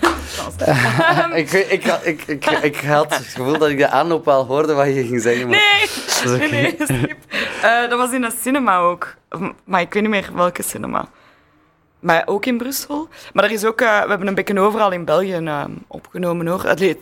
ik, 1.34 1.52
ik, 1.52 1.84
ik, 2.04 2.22
ik, 2.22 2.46
ik 2.62 2.76
had 2.76 3.16
het 3.18 3.26
gevoel 3.26 3.58
dat 3.58 3.70
ik 3.70 3.78
de 3.78 3.90
aanloop 3.90 4.26
wel 4.26 4.46
hoorde 4.46 4.74
wat 4.74 4.86
je 4.86 5.06
ging 5.06 5.22
zeggen. 5.22 5.48
Maar... 5.50 5.88
Nee, 6.26 6.52
nee. 6.52 6.76
Eh, 7.62 7.90
dat 7.90 7.98
was 7.98 8.12
in 8.12 8.24
een 8.24 8.34
cinema 8.42 8.78
ook. 8.78 9.16
Maar 9.66 9.82
ik 9.82 9.94
weet 9.94 10.02
niet 10.02 10.12
meer 10.12 10.30
welke 10.34 10.64
cinema. 10.64 11.06
Maar 12.00 12.24
ook 12.26 12.46
in 12.46 12.58
Brussel. 12.58 13.08
Maar 13.34 13.44
er 13.44 13.52
is 13.52 13.66
ook, 13.66 13.82
eh, 13.82 14.02
we 14.04 14.10
hebben 14.10 14.28
een 14.28 14.36
beetje 14.36 14.60
overal 14.60 14.92
in 14.92 15.06
België 15.06 15.34
eh, 15.34 15.64
opgenomen 15.88 16.48
hoor. 16.48 16.64
Le- 16.76 16.98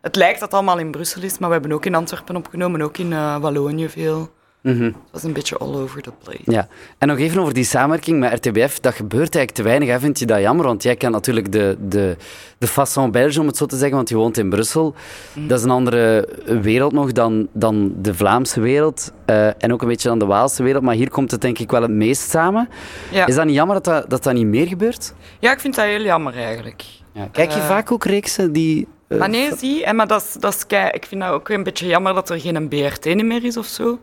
het 0.00 0.16
lijkt 0.16 0.40
dat 0.40 0.48
het 0.48 0.54
allemaal 0.58 0.78
in 0.78 0.90
Brussel 0.90 1.22
is, 1.22 1.38
maar 1.38 1.48
we 1.48 1.54
hebben 1.54 1.72
ook 1.72 1.86
in 1.86 1.94
Antwerpen 1.94 2.36
opgenomen, 2.36 2.82
ook 2.82 2.98
in 2.98 3.12
eh, 3.12 3.36
Wallonië 3.36 3.88
veel. 3.88 4.30
Het 4.62 4.94
was 5.12 5.22
een 5.22 5.32
beetje 5.32 5.56
all 5.58 5.74
over 5.74 6.02
the 6.02 6.12
place. 6.24 6.42
Ja, 6.44 6.68
en 6.98 7.08
nog 7.08 7.18
even 7.18 7.40
over 7.40 7.54
die 7.54 7.64
samenwerking 7.64 8.18
met 8.20 8.32
RTBF. 8.32 8.80
Dat 8.80 8.94
gebeurt 8.94 9.34
eigenlijk 9.34 9.50
te 9.50 9.62
weinig. 9.62 9.88
Hè? 9.88 9.98
Vind 10.00 10.18
je 10.18 10.26
dat 10.26 10.40
jammer? 10.40 10.66
Want 10.66 10.82
jij 10.82 10.96
kent 10.96 11.12
natuurlijk 11.12 11.52
de, 11.52 11.76
de, 11.80 12.16
de 12.58 12.68
façon 12.68 13.10
Belge, 13.10 13.40
om 13.40 13.46
het 13.46 13.56
zo 13.56 13.66
te 13.66 13.76
zeggen, 13.76 13.96
want 13.96 14.08
je 14.08 14.14
woont 14.16 14.38
in 14.38 14.48
Brussel. 14.50 14.94
Dat 15.34 15.58
is 15.58 15.64
een 15.64 15.70
andere 15.70 16.28
wereld 16.62 16.92
nog 16.92 17.12
dan, 17.12 17.48
dan 17.52 17.92
de 17.96 18.14
Vlaamse 18.14 18.60
wereld. 18.60 19.12
eh, 19.26 19.62
en 19.62 19.72
ook 19.72 19.82
een 19.82 19.88
beetje 19.88 20.08
dan 20.08 20.18
de 20.18 20.26
Waalse 20.26 20.62
wereld. 20.62 20.82
Maar 20.82 20.94
hier 20.94 21.10
komt 21.10 21.30
het 21.30 21.40
denk 21.40 21.58
ik 21.58 21.70
wel 21.70 21.82
het 21.82 21.90
meest 21.90 22.30
samen. 22.30 22.68
Ja. 23.10 23.26
Is 23.26 23.34
dat 23.34 23.44
niet 23.44 23.54
jammer 23.54 23.74
dat 23.74 23.84
dat, 23.84 24.10
dat, 24.10 24.22
dat 24.22 24.34
niet 24.34 24.46
meer 24.46 24.66
gebeurt? 24.66 25.14
ja, 25.38 25.52
ik 25.52 25.60
vind 25.60 25.74
dat 25.74 25.84
heel 25.84 26.02
jammer 26.02 26.34
eigenlijk. 26.34 26.84
Ja. 27.12 27.28
Kijk 27.32 27.50
je 27.50 27.58
Eh. 27.60 27.66
vaak 27.66 27.92
ook 27.92 28.04
reeksen 28.04 28.52
die... 28.52 28.88
eh, 29.10 29.18
Maar 29.18 29.28
nee, 29.28 29.56
zie, 29.56 29.92
maar 29.92 30.06
dat 30.06 30.22
is, 30.22 30.32
dat 30.32 30.66
ik 30.92 31.06
vind 31.06 31.20
dat 31.20 31.30
ook 31.30 31.48
een 31.48 31.62
beetje 31.62 31.86
jammer 31.86 32.14
dat 32.14 32.30
er 32.30 32.40
geen 32.40 32.68
BRT 32.68 33.04
meer 33.04 33.44
is 33.44 33.56
of 33.56 33.66
zo. 33.66 33.98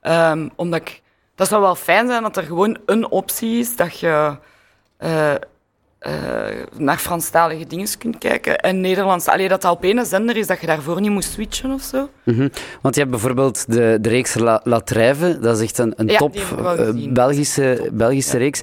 Ehm, 0.00 0.48
omdat 0.56 0.80
ik, 0.80 1.02
dat 1.34 1.48
zou 1.48 1.60
wel 1.60 1.74
fijn 1.74 2.06
zijn 2.06 2.22
dat 2.22 2.36
er 2.36 2.42
gewoon 2.42 2.78
een 2.86 3.10
optie 3.10 3.58
is 3.58 3.76
dat 3.76 3.98
je 4.00 4.36
eh, 4.96 5.34
naar 6.76 6.98
Franstalige 6.98 7.66
dingen 7.66 7.88
kunt 7.98 8.18
kijken 8.18 8.58
en 8.58 8.80
Nederlands. 8.80 9.26
Alleen 9.26 9.48
dat 9.48 9.62
dat 9.62 9.72
op 9.72 9.84
één 9.84 10.06
zender 10.06 10.36
is, 10.36 10.46
dat 10.46 10.60
je 10.60 10.66
daarvoor 10.66 11.00
niet 11.00 11.10
moet 11.10 11.24
switchen 11.24 11.70
of 11.72 11.82
zo. 11.82 12.08
Mhm. 12.22 12.48
Want 12.80 12.94
je 12.94 13.00
hebt 13.00 13.12
bijvoorbeeld 13.12 13.64
de, 13.72 13.98
de 14.00 14.08
reeks 14.08 14.34
La, 14.34 14.60
La 14.64 14.80
dat 15.40 15.56
is 15.56 15.62
echt 15.62 15.78
een, 15.78 15.92
een 15.96 16.06
Ja, 16.08 16.16
top 16.16 16.34
eh, 16.36 16.70
gezien. 16.70 17.14
Belgische, 17.14 17.88
Belgische 17.92 18.38
reeks. 18.38 18.60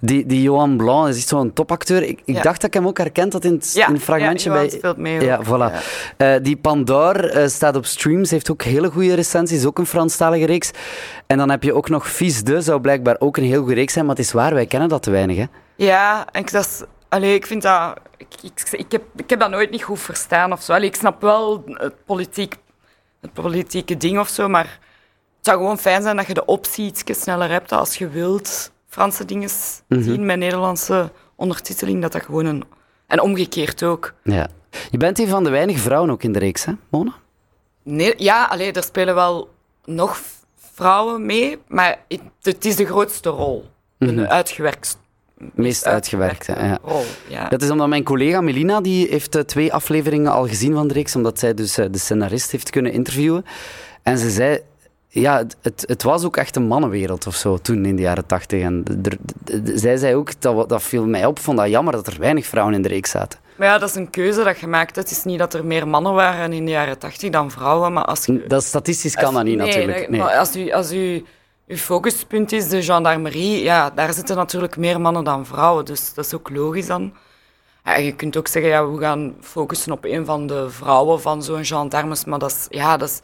Die, 0.00 0.26
die 0.26 0.42
Johan 0.42 0.76
Blanc 0.76 1.08
is 1.08 1.16
echt 1.16 1.28
zo'n 1.28 1.52
topacteur. 1.52 2.02
Ik, 2.02 2.20
ik 2.24 2.34
Ja. 2.34 2.42
dacht 2.42 2.60
dat 2.60 2.64
ik 2.64 2.74
hem 2.74 2.86
ook 2.86 2.98
herkend 2.98 3.32
had 3.32 3.44
in 3.44 3.52
het, 3.52 3.84
in 3.88 3.94
het 3.94 4.02
fragmentje 4.02 4.50
bij... 4.50 4.68
speelt 4.68 4.96
mee 4.96 5.20
Ja, 5.20 5.40
voilà. 5.44 5.74
Eh, 6.16 6.34
die 6.42 6.56
Pandore 6.56 7.30
eh, 7.30 7.48
staat 7.48 7.76
op 7.76 7.86
streams, 7.86 8.30
heeft 8.30 8.50
ook 8.50 8.62
hele 8.62 8.90
goede 8.90 9.14
recensies, 9.14 9.64
ook 9.66 9.78
een 9.78 9.86
Franstalige 9.86 10.46
reeks. 10.46 10.70
En 11.26 11.38
dan 11.38 11.50
heb 11.50 11.62
je 11.62 11.74
ook 11.74 11.88
nog 11.88 12.10
Fils 12.10 12.42
de, 12.42 12.60
zou 12.60 12.80
blijkbaar 12.80 13.16
ook 13.18 13.36
een 13.36 13.44
heel 13.44 13.58
goede 13.60 13.74
reeks 13.74 13.92
zijn, 13.92 14.06
maar 14.06 14.16
het 14.16 14.24
is 14.24 14.32
waar, 14.32 14.54
wij 14.54 14.66
kennen 14.66 14.88
dat 14.88 15.02
te 15.02 15.10
weinig. 15.10 15.36
Hè? 15.36 15.44
Ja, 15.78 16.26
en 16.32 16.40
ik, 16.40 16.50
dat 16.50 16.64
is, 16.64 16.82
allee, 17.08 17.34
ik 17.34 17.46
vind 17.46 17.62
dat... 17.62 17.98
Ik, 18.16 18.34
ik, 18.42 18.70
ik, 18.70 18.92
heb, 18.92 19.02
ik 19.16 19.30
heb 19.30 19.40
dat 19.40 19.50
nooit 19.50 19.70
niet 19.70 19.82
goed 19.82 20.00
verstaan 20.00 20.52
of 20.52 20.62
zo. 20.62 20.72
Allee, 20.72 20.88
ik 20.88 20.94
snap 20.94 21.20
wel 21.20 21.62
het, 21.66 22.04
politiek, 22.04 22.56
het 23.20 23.32
politieke 23.32 23.96
ding 23.96 24.18
of 24.18 24.28
zo, 24.28 24.48
maar 24.48 24.64
het 25.36 25.46
zou 25.46 25.56
gewoon 25.56 25.78
fijn 25.78 26.02
zijn 26.02 26.16
dat 26.16 26.26
je 26.26 26.34
de 26.34 26.44
optie 26.44 26.86
iets 26.86 27.22
sneller 27.22 27.50
hebt 27.50 27.72
als 27.72 27.96
je 27.96 28.08
wilt 28.08 28.72
Franse 28.88 29.24
dingen 29.24 29.48
zien 29.88 30.26
met 30.26 30.38
Nederlandse 30.38 31.12
ondertiteling, 31.36 32.02
dat 32.02 32.12
dat 32.12 32.22
gewoon 32.22 32.46
een... 32.46 32.64
En 33.06 33.20
omgekeerd 33.20 33.82
ook. 33.82 34.14
Ja. 34.22 34.48
Je 34.90 34.96
bent 34.96 35.18
een 35.18 35.28
van 35.28 35.44
de 35.44 35.50
weinige 35.50 35.78
vrouwen 35.78 36.10
ook 36.10 36.22
in 36.22 36.32
de 36.32 36.38
reeks, 36.38 36.64
hè, 36.64 36.72
Mona? 36.88 37.14
Nee, 37.82 38.14
ja, 38.16 38.44
allee, 38.44 38.72
er 38.72 38.82
spelen 38.82 39.14
wel 39.14 39.50
nog 39.84 40.20
vrouwen 40.74 41.26
mee, 41.26 41.58
maar 41.68 41.98
het, 42.08 42.22
het 42.42 42.64
is 42.64 42.76
de 42.76 42.86
grootste 42.86 43.28
rol. 43.28 43.70
Een 43.98 44.28
uitgewerkt... 44.28 44.98
Meest 45.54 45.86
uitgewerkte, 45.86 46.52
ja. 46.52 46.78
rol, 46.82 47.04
ja. 47.28 47.48
Dat 47.48 47.62
is 47.62 47.70
omdat 47.70 47.88
mijn 47.88 48.04
collega 48.04 48.40
Melina, 48.40 48.80
die 48.80 49.06
heeft 49.10 49.34
eh, 49.34 49.42
twee 49.42 49.72
afleveringen 49.72 50.32
al 50.32 50.46
gezien 50.46 50.74
van 50.74 50.88
de 50.88 50.94
reeks, 50.94 51.16
omdat 51.16 51.38
zij 51.38 51.54
dus 51.54 51.78
eh, 51.78 51.86
de 51.90 51.98
scenarist 51.98 52.50
heeft 52.50 52.70
kunnen 52.70 52.92
interviewen. 52.92 53.44
En 54.02 54.18
ze 54.18 54.30
zei, 54.30 54.60
ja, 55.08 55.44
het, 55.62 55.84
het, 55.86 56.02
was 56.02 56.24
ook 56.24 56.36
echt 56.36 56.56
een 56.56 56.66
mannenwereld 56.66 57.26
of 57.26 57.34
zo 57.34 57.58
toen 57.58 57.84
in 57.84 57.96
de 57.96 58.02
jaren 58.02 58.26
tachtig. 58.26 58.62
En 58.62 58.84
er- 59.02 59.18
zij 59.78 59.96
zei 59.96 60.14
ook, 60.14 60.40
dat, 60.40 60.68
dat 60.68 60.82
viel 60.82 61.06
mij 61.06 61.26
op, 61.26 61.38
vond 61.38 61.58
dat 61.58 61.68
jammer 61.68 61.92
dat 61.92 62.06
er 62.06 62.16
weinig 62.18 62.46
vrouwen 62.46 62.74
in 62.74 62.82
de 62.82 62.88
reeks 62.88 63.10
zaten. 63.10 63.38
Maar 63.56 63.68
ja, 63.68 63.78
dat 63.78 63.88
is 63.88 63.94
een 63.94 64.10
keuze 64.10 64.44
dat 64.44 64.58
je 64.58 64.66
maakt. 64.66 64.96
Het 64.96 65.10
is 65.10 65.24
niet 65.24 65.38
dat 65.38 65.54
er 65.54 65.64
meer 65.64 65.88
mannen 65.88 66.12
waren 66.14 66.52
in 66.52 66.64
de 66.64 66.70
jaren 66.70 66.98
tachtig 66.98 67.30
dan 67.30 67.50
vrouwen, 67.50 67.92
maar 67.92 68.04
als 68.04 68.24
je... 68.24 68.44
Dat, 68.48 68.64
statistisch 68.64 69.14
kan 69.14 69.34
dat 69.34 69.44
niet 69.44 69.56
Nee, 69.56 69.66
natuurlijk. 69.66 69.98
nee, 69.98 70.08
Nee. 70.08 70.20
Maar 70.20 70.36
als 70.36 70.56
u, 70.56 70.70
als 70.70 70.92
u 70.92 71.24
uw 71.68 71.76
focuspunt 71.76 72.52
is 72.52 72.68
de 72.68 72.82
gendarmerie, 72.82 73.62
ja, 73.62 73.90
daar 73.90 74.12
zitten 74.12 74.36
natuurlijk 74.36 74.76
meer 74.76 75.00
mannen 75.00 75.24
dan 75.24 75.46
vrouwen, 75.46 75.84
dus 75.84 76.14
dat 76.14 76.24
is 76.24 76.34
ook 76.34 76.50
logisch 76.50 76.86
dan. 76.86 77.14
Ja, 77.84 77.96
je 77.96 78.14
kunt 78.14 78.36
ook 78.36 78.48
zeggen, 78.48 78.70
ja, 78.70 78.88
we 78.88 79.00
gaan 79.00 79.36
focussen 79.40 79.92
op 79.92 80.04
een 80.04 80.24
van 80.24 80.46
de 80.46 80.70
vrouwen 80.70 81.20
van 81.20 81.42
zo'n 81.42 81.64
gendarmes, 81.64 82.24
maar 82.24 82.38
dat 82.38 82.50
is, 82.50 82.66
ja, 82.68 82.96
dat 82.96 83.08
is, 83.08 83.20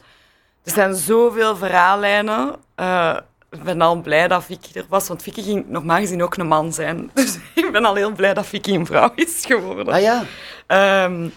er 0.63 0.71
zijn 0.71 0.95
zoveel 0.95 1.55
verhaallijnen. 1.55 2.55
Eh, 2.75 3.17
ik 3.51 3.63
ben 3.63 3.81
al 3.81 4.01
blij 4.01 4.27
dat 4.27 4.43
Vicky 4.43 4.77
er 4.77 4.85
was, 4.89 5.07
want 5.07 5.21
Vicky 5.21 5.41
ging 5.41 5.67
normaal 5.67 5.99
gezien 5.99 6.23
ook 6.23 6.35
een 6.35 6.47
man 6.47 6.73
zijn. 6.73 7.09
Dus 7.13 7.37
ik 7.55 7.71
ben 7.71 7.85
al 7.85 7.95
heel 7.95 8.11
blij 8.11 8.33
dat 8.33 8.45
Vicky 8.45 8.73
een 8.73 8.85
vrouw 8.85 9.11
is 9.15 9.45
geworden. 9.45 9.93
Ah 9.93 10.01
ja, 10.01 10.23
Ehm, 10.67 11.29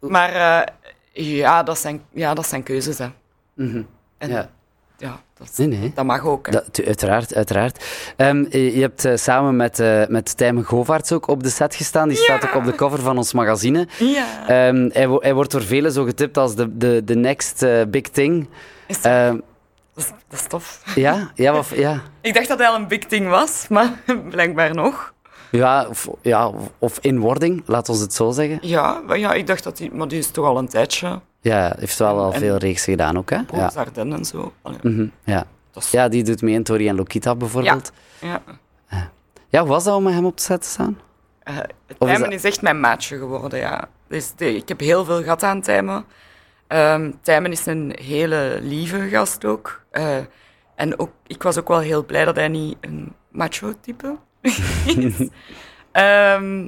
maar 0.00 0.32
eh, 0.32 0.66
ja, 1.12 1.62
dat 1.62 1.78
zijn, 1.78 2.02
ja, 2.12 2.34
dat 2.34 2.46
zijn 2.46 2.62
keuzes. 2.62 2.98
Hè. 2.98 3.08
En, 4.18 4.30
ja. 4.30 4.50
Ja, 4.96 5.20
dat, 5.38 5.48
is- 5.50 5.56
Nee, 5.56 5.66
nee. 5.78 5.92
dat 5.94 6.04
mag 6.04 6.24
ook. 6.26 6.46
Hè. 6.46 6.52
Dat, 6.52 6.80
uiteraard, 6.86 7.34
uiteraard. 7.34 7.84
Ehm, 8.16 8.44
je 8.50 8.80
hebt 8.80 9.04
eh, 9.04 9.16
samen 9.16 9.56
met, 9.56 9.78
eh 9.80 10.06
met 10.06 10.36
Tijmen 10.36 10.64
Govaerts 10.64 11.12
ook 11.12 11.26
op 11.28 11.42
de 11.42 11.48
set 11.48 11.74
gestaan. 11.74 12.08
Die 12.08 12.16
staat 12.16 12.44
ook 12.44 12.54
op 12.54 12.64
de 12.64 12.74
cover 12.74 12.98
van 13.00 13.16
ons 13.16 13.32
magazine. 13.32 13.88
Ja. 13.98 14.26
Ehm, 14.48 14.88
hij, 14.92 15.08
wo- 15.08 15.20
hij 15.20 15.34
wordt 15.34 15.50
door 15.50 15.62
velen 15.62 15.92
zo 15.92 16.04
getipt 16.04 16.36
als 16.38 16.54
de, 16.54 16.76
de, 16.76 17.02
de 17.04 17.14
next 17.16 17.62
eh, 17.62 17.82
big 17.88 18.02
thing. 18.08 18.48
Is 18.86 19.00
dat, 19.02 19.12
Ehm, 19.12 19.36
dat, 19.94 20.04
is, 20.04 20.08
dat 20.28 20.40
is 20.40 20.46
tof. 20.46 20.82
ja, 20.94 21.30
ja, 21.34 21.52
wat- 21.52 21.68
ja. 21.74 22.00
Ik 22.20 22.34
dacht 22.34 22.48
dat 22.48 22.58
hij 22.58 22.68
al 22.68 22.74
een 22.74 22.88
big 22.88 23.04
thing 23.04 23.28
was, 23.28 23.66
maar 23.68 23.90
blijkbaar 24.30 24.74
nog. 24.74 25.12
Ja, 25.50 25.86
of, 25.88 26.08
ja, 26.22 26.50
of- 26.78 26.98
in 27.00 27.18
wording, 27.18 27.62
laat 27.66 27.88
ons 27.88 28.00
het 28.00 28.14
zo 28.14 28.30
zeggen. 28.30 28.58
Ja, 28.60 29.02
ja, 29.14 29.32
ik 29.32 29.46
dacht 29.46 29.64
dat 29.64 29.78
hij... 29.78 29.90
Maar 29.92 30.08
die 30.08 30.18
is 30.18 30.30
toch 30.30 30.44
al 30.46 30.58
een 30.58 30.68
tijdje. 30.68 31.20
Ja, 31.44 31.74
heeft 31.78 31.98
wel 31.98 32.18
al 32.18 32.32
En- 32.32 32.40
veel 32.40 32.56
reeksen 32.56 32.92
gedaan 32.92 33.18
ook, 33.18 33.30
hè? 33.30 33.36
Ja. 33.52 33.72
En 33.94 34.24
zo. 34.24 34.52
Allee, 34.62 34.78
Mhm, 34.82 35.06
ja. 35.24 35.44
is- 35.74 35.90
ja, 35.90 36.08
die 36.08 36.22
doet 36.24 36.42
mee 36.42 36.54
in 36.54 36.62
Tori 36.62 36.88
en 36.88 36.94
Lokita 36.94 37.34
bijvoorbeeld. 37.34 37.92
ja. 38.20 38.42
Ja, 39.48 39.60
hoe 39.60 39.68
was 39.68 39.84
dat 39.84 39.96
om 39.96 40.02
met 40.02 40.12
hem 40.14 40.24
op 40.26 40.36
te 40.36 40.58
staan? 40.60 40.98
Eh, 41.42 41.56
Of 41.56 41.62
is 41.88 41.96
Tijmen 41.98 42.20
dat- 42.20 42.32
is 42.32 42.44
echt 42.44 42.62
mijn 42.62 42.80
maatje 42.80 43.18
geworden, 43.18 43.58
ja. 43.58 43.88
Dus 44.08 44.32
de- 44.36 44.56
ik 44.56 44.68
heb 44.68 44.80
heel 44.80 45.04
veel 45.04 45.22
gehad 45.22 45.42
aan 45.42 45.60
Tijmen. 45.60 46.04
Ehm 46.66 47.10
Tijmen 47.20 47.50
is 47.52 47.66
een 47.66 47.96
hele 48.02 48.58
lieve 48.62 49.08
gast 49.08 49.44
ook. 49.44 49.80
Eh, 49.90 50.16
en 50.74 50.98
ook, 50.98 51.10
ik 51.26 51.42
was 51.42 51.58
ook 51.58 51.68
wel 51.68 51.78
heel 51.80 52.04
blij 52.04 52.24
dat 52.24 52.36
hij 52.36 52.48
niet 52.48 52.76
een 52.80 53.12
macho-type 53.30 54.16
is. 54.42 54.60
Ehm, 55.92 56.66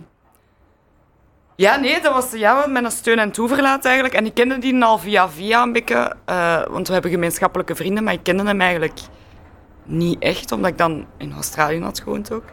ja, 1.56 1.76
nee, 1.76 2.00
dat 2.00 2.12
was 2.12 2.32
ja, 2.32 2.66
met 2.66 2.84
een 2.84 2.90
steun 2.90 3.18
en 3.18 3.32
toeverlaat 3.32 3.84
eigenlijk. 3.84 4.14
En 4.14 4.26
ik 4.26 4.34
kende 4.34 4.58
die 4.58 4.84
al 4.84 4.98
via 4.98 5.28
via 5.28 5.72
eh, 6.24 6.62
want 6.68 6.86
we 6.86 6.92
hebben 6.92 7.10
gemeenschappelijke 7.10 7.74
vrienden, 7.74 8.04
maar 8.04 8.12
ik 8.12 8.22
kende 8.22 8.44
hem 8.44 8.60
eigenlijk 8.60 9.00
niet 9.84 10.22
echt, 10.22 10.52
omdat 10.52 10.70
ik 10.70 10.78
dan 10.78 11.06
in 11.16 11.32
Australië 11.32 11.80
had 11.80 12.00
gewoond 12.00 12.32
ook. 12.32 12.44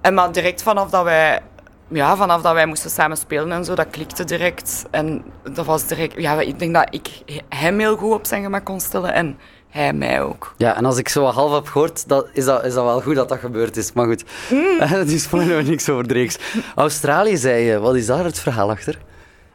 En 0.00 0.14
maar 0.14 0.32
direct 0.32 0.62
vanaf 0.62 0.90
dat 0.90 1.04
wij, 1.04 1.40
ja, 1.88 2.16
vanaf 2.16 2.42
dat 2.42 2.52
wij 2.52 2.66
moesten 2.66 2.90
samen 2.90 3.16
spelen 3.16 3.52
en 3.52 3.64
zo, 3.64 3.74
dat 3.74 3.90
klikte 3.90 4.24
direct. 4.24 4.86
En 4.90 5.24
dat 5.52 5.66
was 5.66 5.86
direct, 5.86 6.20
ja, 6.20 6.40
ik 6.40 6.58
denk 6.58 6.74
dat 6.74 6.86
ik 6.90 7.22
hem 7.48 7.78
heel 7.78 7.96
goed 7.96 8.12
op 8.12 8.26
zijn 8.26 8.42
gemak 8.42 8.64
kon 8.64 8.80
stellen 8.80 9.12
en 9.12 9.38
hij 9.70 9.92
mij 9.92 10.22
ook. 10.22 10.54
Ja, 10.56 10.76
en 10.76 10.84
als 10.84 10.98
ik 10.98 11.08
zo 11.08 11.24
half 11.24 11.52
heb 11.54 11.66
gehoord, 11.66 12.08
dat, 12.08 12.26
is, 12.32 12.44
dat, 12.44 12.64
is 12.64 12.74
dat 12.74 12.84
wel 12.84 13.00
goed 13.00 13.14
dat 13.14 13.28
dat 13.28 13.38
gebeurd 13.38 13.76
is. 13.76 13.92
Maar 13.92 14.06
goed, 14.06 14.24
Mm. 14.50 15.04
die 15.06 15.18
spoilen 15.18 15.56
we 15.56 15.62
niks 15.62 15.88
over 15.88 16.06
de 16.08 16.14
reeks. 16.14 16.38
Australië, 16.74 17.36
zei 17.36 17.62
je. 17.64 17.78
Wat 17.78 17.94
is 17.94 18.06
daar 18.06 18.24
het 18.24 18.38
verhaal 18.38 18.70
achter? 18.70 18.98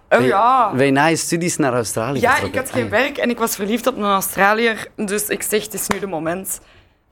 Oh 0.10 0.18
Wij- 0.18 0.28
ja. 0.28 0.72
Wij 0.76 0.92
na 0.92 1.06
je 1.06 1.16
studies 1.16 1.58
naar 1.58 1.74
Australië 1.74 2.20
Ja, 2.20 2.38
ik 2.40 2.56
had 2.56 2.72
geen 2.72 2.90
werk 2.90 3.18
en 3.18 3.30
ik 3.30 3.38
was 3.38 3.56
verliefd 3.56 3.88
op 3.88 3.98
een 3.98 4.04
Australiër. 4.04 4.88
Dus 4.96 5.28
ik 5.28 5.42
zeg, 5.44 5.64
het 5.64 5.74
is 5.74 5.88
nu 5.88 6.00
de 6.00 6.08
moment. 6.08 6.60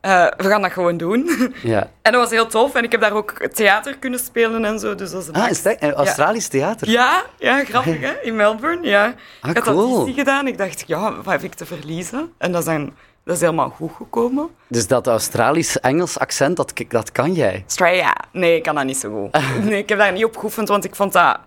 Eh, 0.04 0.26
we 0.38 0.48
gaan 0.48 0.62
dat 0.62 0.72
gewoon 0.72 0.98
doen. 0.98 1.30
Ja. 1.64 1.90
en 2.02 2.12
dat 2.12 2.22
was 2.22 2.30
heel 2.30 2.48
tof. 2.48 2.76
En 2.76 2.84
ik 2.84 2.92
heb 2.92 3.02
daar 3.02 3.14
ook 3.14 3.48
theater 3.54 3.98
kunnen 3.98 4.20
spelen 4.20 4.66
en 4.66 4.80
zo. 4.80 4.96
Dus 4.96 5.12
dat 5.12 5.30
Ah, 5.32 5.42
max. 5.42 5.52
is 5.52 5.62
dat 5.64 5.82
Australisch 5.82 6.48
theater? 6.48 6.90
Ja, 6.90 7.24
ja, 7.38 7.64
grappig 7.64 8.00
hè, 8.00 8.14
in 8.22 8.36
Melbourne, 8.36 8.88
ja. 8.88 9.14
Ah, 9.42 9.50
ik 9.50 9.56
had 9.56 9.64
cool. 9.66 9.96
auditie 9.96 10.14
gedaan. 10.20 10.48
Ik 10.48 10.58
dacht, 10.58 10.84
ja, 10.88 11.14
wat 11.16 11.26
heb 11.34 11.42
ik 11.44 11.54
te 11.54 11.66
verliezen? 11.66 12.32
En 12.38 12.52
dat 12.52 12.62
is, 12.62 12.68
dan, 12.68 12.94
dat 13.26 13.36
is 13.36 13.42
helemaal 13.42 13.70
goed 13.70 13.92
gekomen. 13.96 14.50
Dus 14.68 14.88
dat 14.88 15.08
Australisch-Engels 15.08 16.20
accent, 16.20 16.58
dat, 16.58 16.74
dat 16.88 17.12
kan 17.12 17.34
jij. 17.34 17.54
Australia. 17.68 18.16
Nee, 18.32 18.56
ik 18.56 18.64
kan 18.64 18.76
dat 18.76 18.86
niet 18.86 18.98
zo 18.98 19.10
goed. 19.32 19.42
Nee, 19.70 19.78
ik 19.78 19.90
heb 19.90 19.98
daar 19.98 20.12
niet 20.12 20.26
op 20.26 20.38
geoefend, 20.38 20.68
want 20.68 20.84
ik 20.86 20.96
vond 20.96 21.14
dat... 21.14 21.40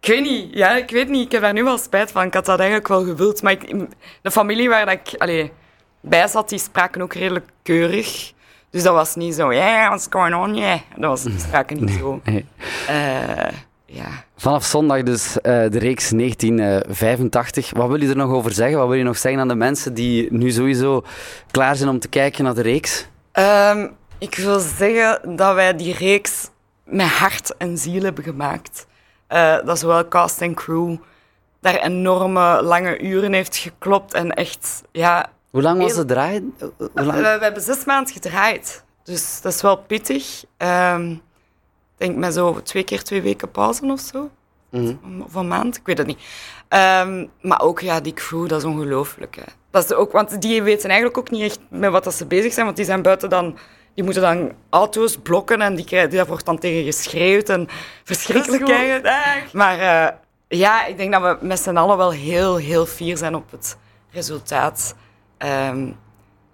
Ik 0.00 0.08
weet 0.08 0.22
niet, 0.22 0.54
ja, 0.54 0.70
ik 0.76 0.90
weet 0.90 1.08
niet. 1.08 1.24
Ik 1.24 1.32
heb 1.32 1.40
daar 1.42 1.52
nu 1.52 1.64
wel 1.64 1.78
spijt 1.78 2.10
van. 2.10 2.26
Ik 2.26 2.34
had 2.34 2.44
dat 2.46 2.58
eigenlijk 2.58 2.88
wel 2.88 3.04
gewild. 3.04 3.42
Maar 3.42 3.52
ik, 3.52 3.74
de 4.22 4.30
familie 4.30 4.68
waar 4.68 4.86
dat 4.86 4.94
ik 4.94 5.20
allee, 5.20 5.52
bij 6.08 6.28
zat, 6.28 6.48
die 6.48 6.58
spraken 6.58 7.02
ook 7.02 7.14
redelijk 7.14 7.46
keurig. 7.62 8.32
Dus 8.70 8.82
dat 8.82 8.94
was 8.94 9.14
niet 9.14 9.34
zo, 9.34 9.52
yeah, 9.52 9.86
what's 9.86 10.06
going 10.10 10.34
on, 10.34 10.54
yeah. 10.54 10.80
Dat 10.96 11.22
was, 11.22 11.32
spraken 11.42 11.80
niet 11.80 11.90
zo. 11.90 12.20
Nee. 12.24 12.46
Eh, 12.88 13.52
ja. 13.84 14.06
Vanaf 14.36 14.64
zondag 14.64 15.02
dus 15.02 15.40
eh, 15.40 15.70
de 15.70 15.78
reeks 15.78 16.08
1985. 16.08 17.70
Wat 17.74 17.88
wil 17.88 18.00
je 18.00 18.08
er 18.08 18.16
nog 18.16 18.30
over 18.30 18.52
zeggen? 18.52 18.78
Wat 18.78 18.88
wil 18.88 18.96
je 18.96 19.04
nog 19.04 19.18
zeggen 19.18 19.40
aan 19.40 19.48
de 19.48 19.54
mensen 19.54 19.94
die 19.94 20.32
nu 20.32 20.50
sowieso 20.50 21.02
klaar 21.50 21.76
zijn 21.76 21.88
om 21.88 21.98
te 21.98 22.08
kijken 22.08 22.44
naar 22.44 22.54
de 22.54 22.62
reeks? 22.62 23.06
Ehm, 23.32 23.88
ik 24.18 24.34
wil 24.34 24.58
zeggen 24.58 25.36
dat 25.36 25.54
wij 25.54 25.76
die 25.76 25.94
reeks 25.94 26.50
met 26.84 27.06
hart 27.06 27.56
en 27.56 27.78
ziel 27.78 28.02
hebben 28.02 28.24
gemaakt. 28.24 28.86
Eh, 29.26 29.56
dat 29.64 29.78
zowel 29.78 30.08
cast 30.08 30.40
en 30.40 30.54
crew 30.54 30.96
daar 31.60 31.76
enorme 31.76 32.62
lange 32.62 33.00
uren 33.00 33.32
heeft 33.32 33.56
geklopt 33.56 34.14
en 34.14 34.34
echt, 34.34 34.82
ja... 34.92 35.30
Hoe 35.50 35.62
lang 35.62 35.82
was 35.82 35.96
het 35.96 36.08
draaien? 36.08 36.54
We, 36.58 36.90
lang? 36.94 37.20
we 37.20 37.38
hebben 37.40 37.62
zes 37.62 37.84
maanden 37.84 38.12
gedraaid, 38.12 38.84
dus 39.04 39.40
dat 39.40 39.52
is 39.52 39.60
wel 39.62 39.76
pittig. 39.76 40.44
Ehm, 40.56 41.10
Ik 41.10 42.04
denk 42.06 42.16
met 42.16 42.34
zo 42.34 42.62
twee 42.62 42.82
keer 42.84 43.02
twee 43.02 43.22
weken 43.22 43.50
pauze 43.50 43.84
of 43.84 44.00
zo. 44.00 44.30
Of 45.24 45.34
een 45.34 45.48
maand, 45.48 45.76
ik 45.76 45.86
weet 45.86 45.98
het 45.98 46.06
niet. 46.06 46.20
Ehm, 46.68 47.26
maar 47.40 47.60
ook 47.60 47.80
ja, 47.80 48.00
die 48.00 48.12
crew, 48.12 48.48
dat 48.48 48.58
is 48.58 48.64
ongelooflijk. 48.64 49.36
hè. 49.36 49.42
Dat 49.70 49.84
is 49.84 49.92
ook, 49.92 50.12
want 50.12 50.42
die 50.42 50.62
weten 50.62 50.88
eigenlijk 50.88 51.18
ook 51.18 51.30
niet 51.30 51.42
echt 51.42 51.58
met 51.70 51.90
wat 51.90 52.04
dat 52.04 52.14
ze 52.14 52.26
bezig 52.26 52.52
zijn, 52.52 52.64
want 52.64 52.76
die 52.76 52.86
zijn 52.86 53.02
buiten 53.02 53.28
dan... 53.30 53.58
Die 53.94 54.04
moeten 54.06 54.22
dan 54.22 54.52
auto's 54.70 55.16
blokken 55.16 55.60
en 55.62 55.74
die, 55.74 55.84
krijgen, 55.84 56.10
daar 56.10 56.26
wordt 56.26 56.44
dan 56.44 56.58
tegen 56.58 56.84
geschreeuwd 56.84 57.48
en 57.48 57.68
verschrikkelijk 58.04 58.68
eigenlijk. 58.70 59.52
Maar 59.52 59.78
eh, 59.78 60.14
ja, 60.48 60.84
ik 60.86 60.96
denk 60.96 61.12
dat 61.12 61.22
we 61.22 61.46
met 61.46 61.60
z'n 61.60 61.76
allen 61.76 61.96
wel 61.96 62.10
heel, 62.12 62.56
heel 62.56 62.86
fier 62.86 63.16
zijn 63.16 63.34
op 63.34 63.50
het 63.50 63.76
resultaat. 64.10 64.94
Ehm, 65.38 65.86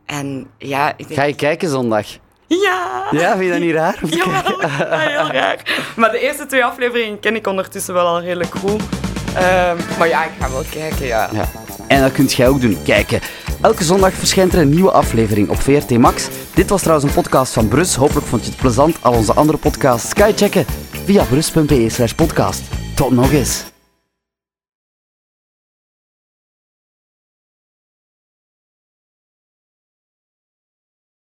en 0.07 0.47
ja, 0.59 0.93
ik 0.97 1.09
denk... 1.09 1.21
Ga 1.21 1.27
je 1.27 1.35
kijken 1.35 1.69
zondag? 1.69 2.07
Ja! 2.47 3.07
Ja, 3.11 3.37
vind 3.37 3.45
je 3.45 3.51
dat 3.51 3.61
niet 3.61 3.75
raar? 3.75 3.99
dat 4.01 4.11
heel 4.11 5.31
raar. 5.31 5.91
Maar 5.97 6.11
de 6.11 6.19
eerste 6.19 6.47
twee 6.47 6.65
afleveringen 6.65 7.21
ken 7.21 7.35
ik 7.35 7.47
ondertussen 7.47 7.95
wel 7.95 8.07
al 8.07 8.21
redelijk 8.21 8.55
goed. 8.55 8.83
Ehm, 9.35 9.77
maar 9.99 10.09
ja, 10.09 10.25
ik 10.25 10.31
ga 10.41 10.51
wel 10.51 10.63
kijken, 10.71 11.07
ja. 11.07 11.29
Ja. 11.33 11.49
En 11.87 12.01
dat 12.01 12.13
kunt 12.13 12.33
jij 12.33 12.49
ook 12.49 12.61
doen, 12.61 12.79
kijken. 12.85 13.21
Elke 13.61 13.85
zondag 13.85 14.13
verschijnt 14.13 14.53
er 14.53 14.61
een 14.61 14.69
nieuwe 14.69 14.91
aflevering 14.91 15.49
op 15.49 15.61
VRT 15.61 15.99
Max. 15.99 16.29
Dit 16.55 16.71
was 16.71 16.81
trouwens 16.83 17.09
een 17.09 17.23
podcast 17.23 17.53
van 17.53 17.69
Brus. 17.69 17.95
Hopelijk 17.95 18.27
vond 18.27 18.45
je 18.45 18.51
het 18.51 18.61
plezant. 18.61 18.97
Al 19.01 19.13
onze 19.13 19.35
andere 19.35 19.59
podcasts 19.59 20.13
kan 20.13 20.29
je 20.29 20.35
checken 20.35 20.65
via 21.05 21.25
brus.be 21.25 21.89
slash 21.89 22.13
podcast. 22.13 22.63
Tot 22.95 23.11
nog 23.11 23.33
eens. 23.33 23.74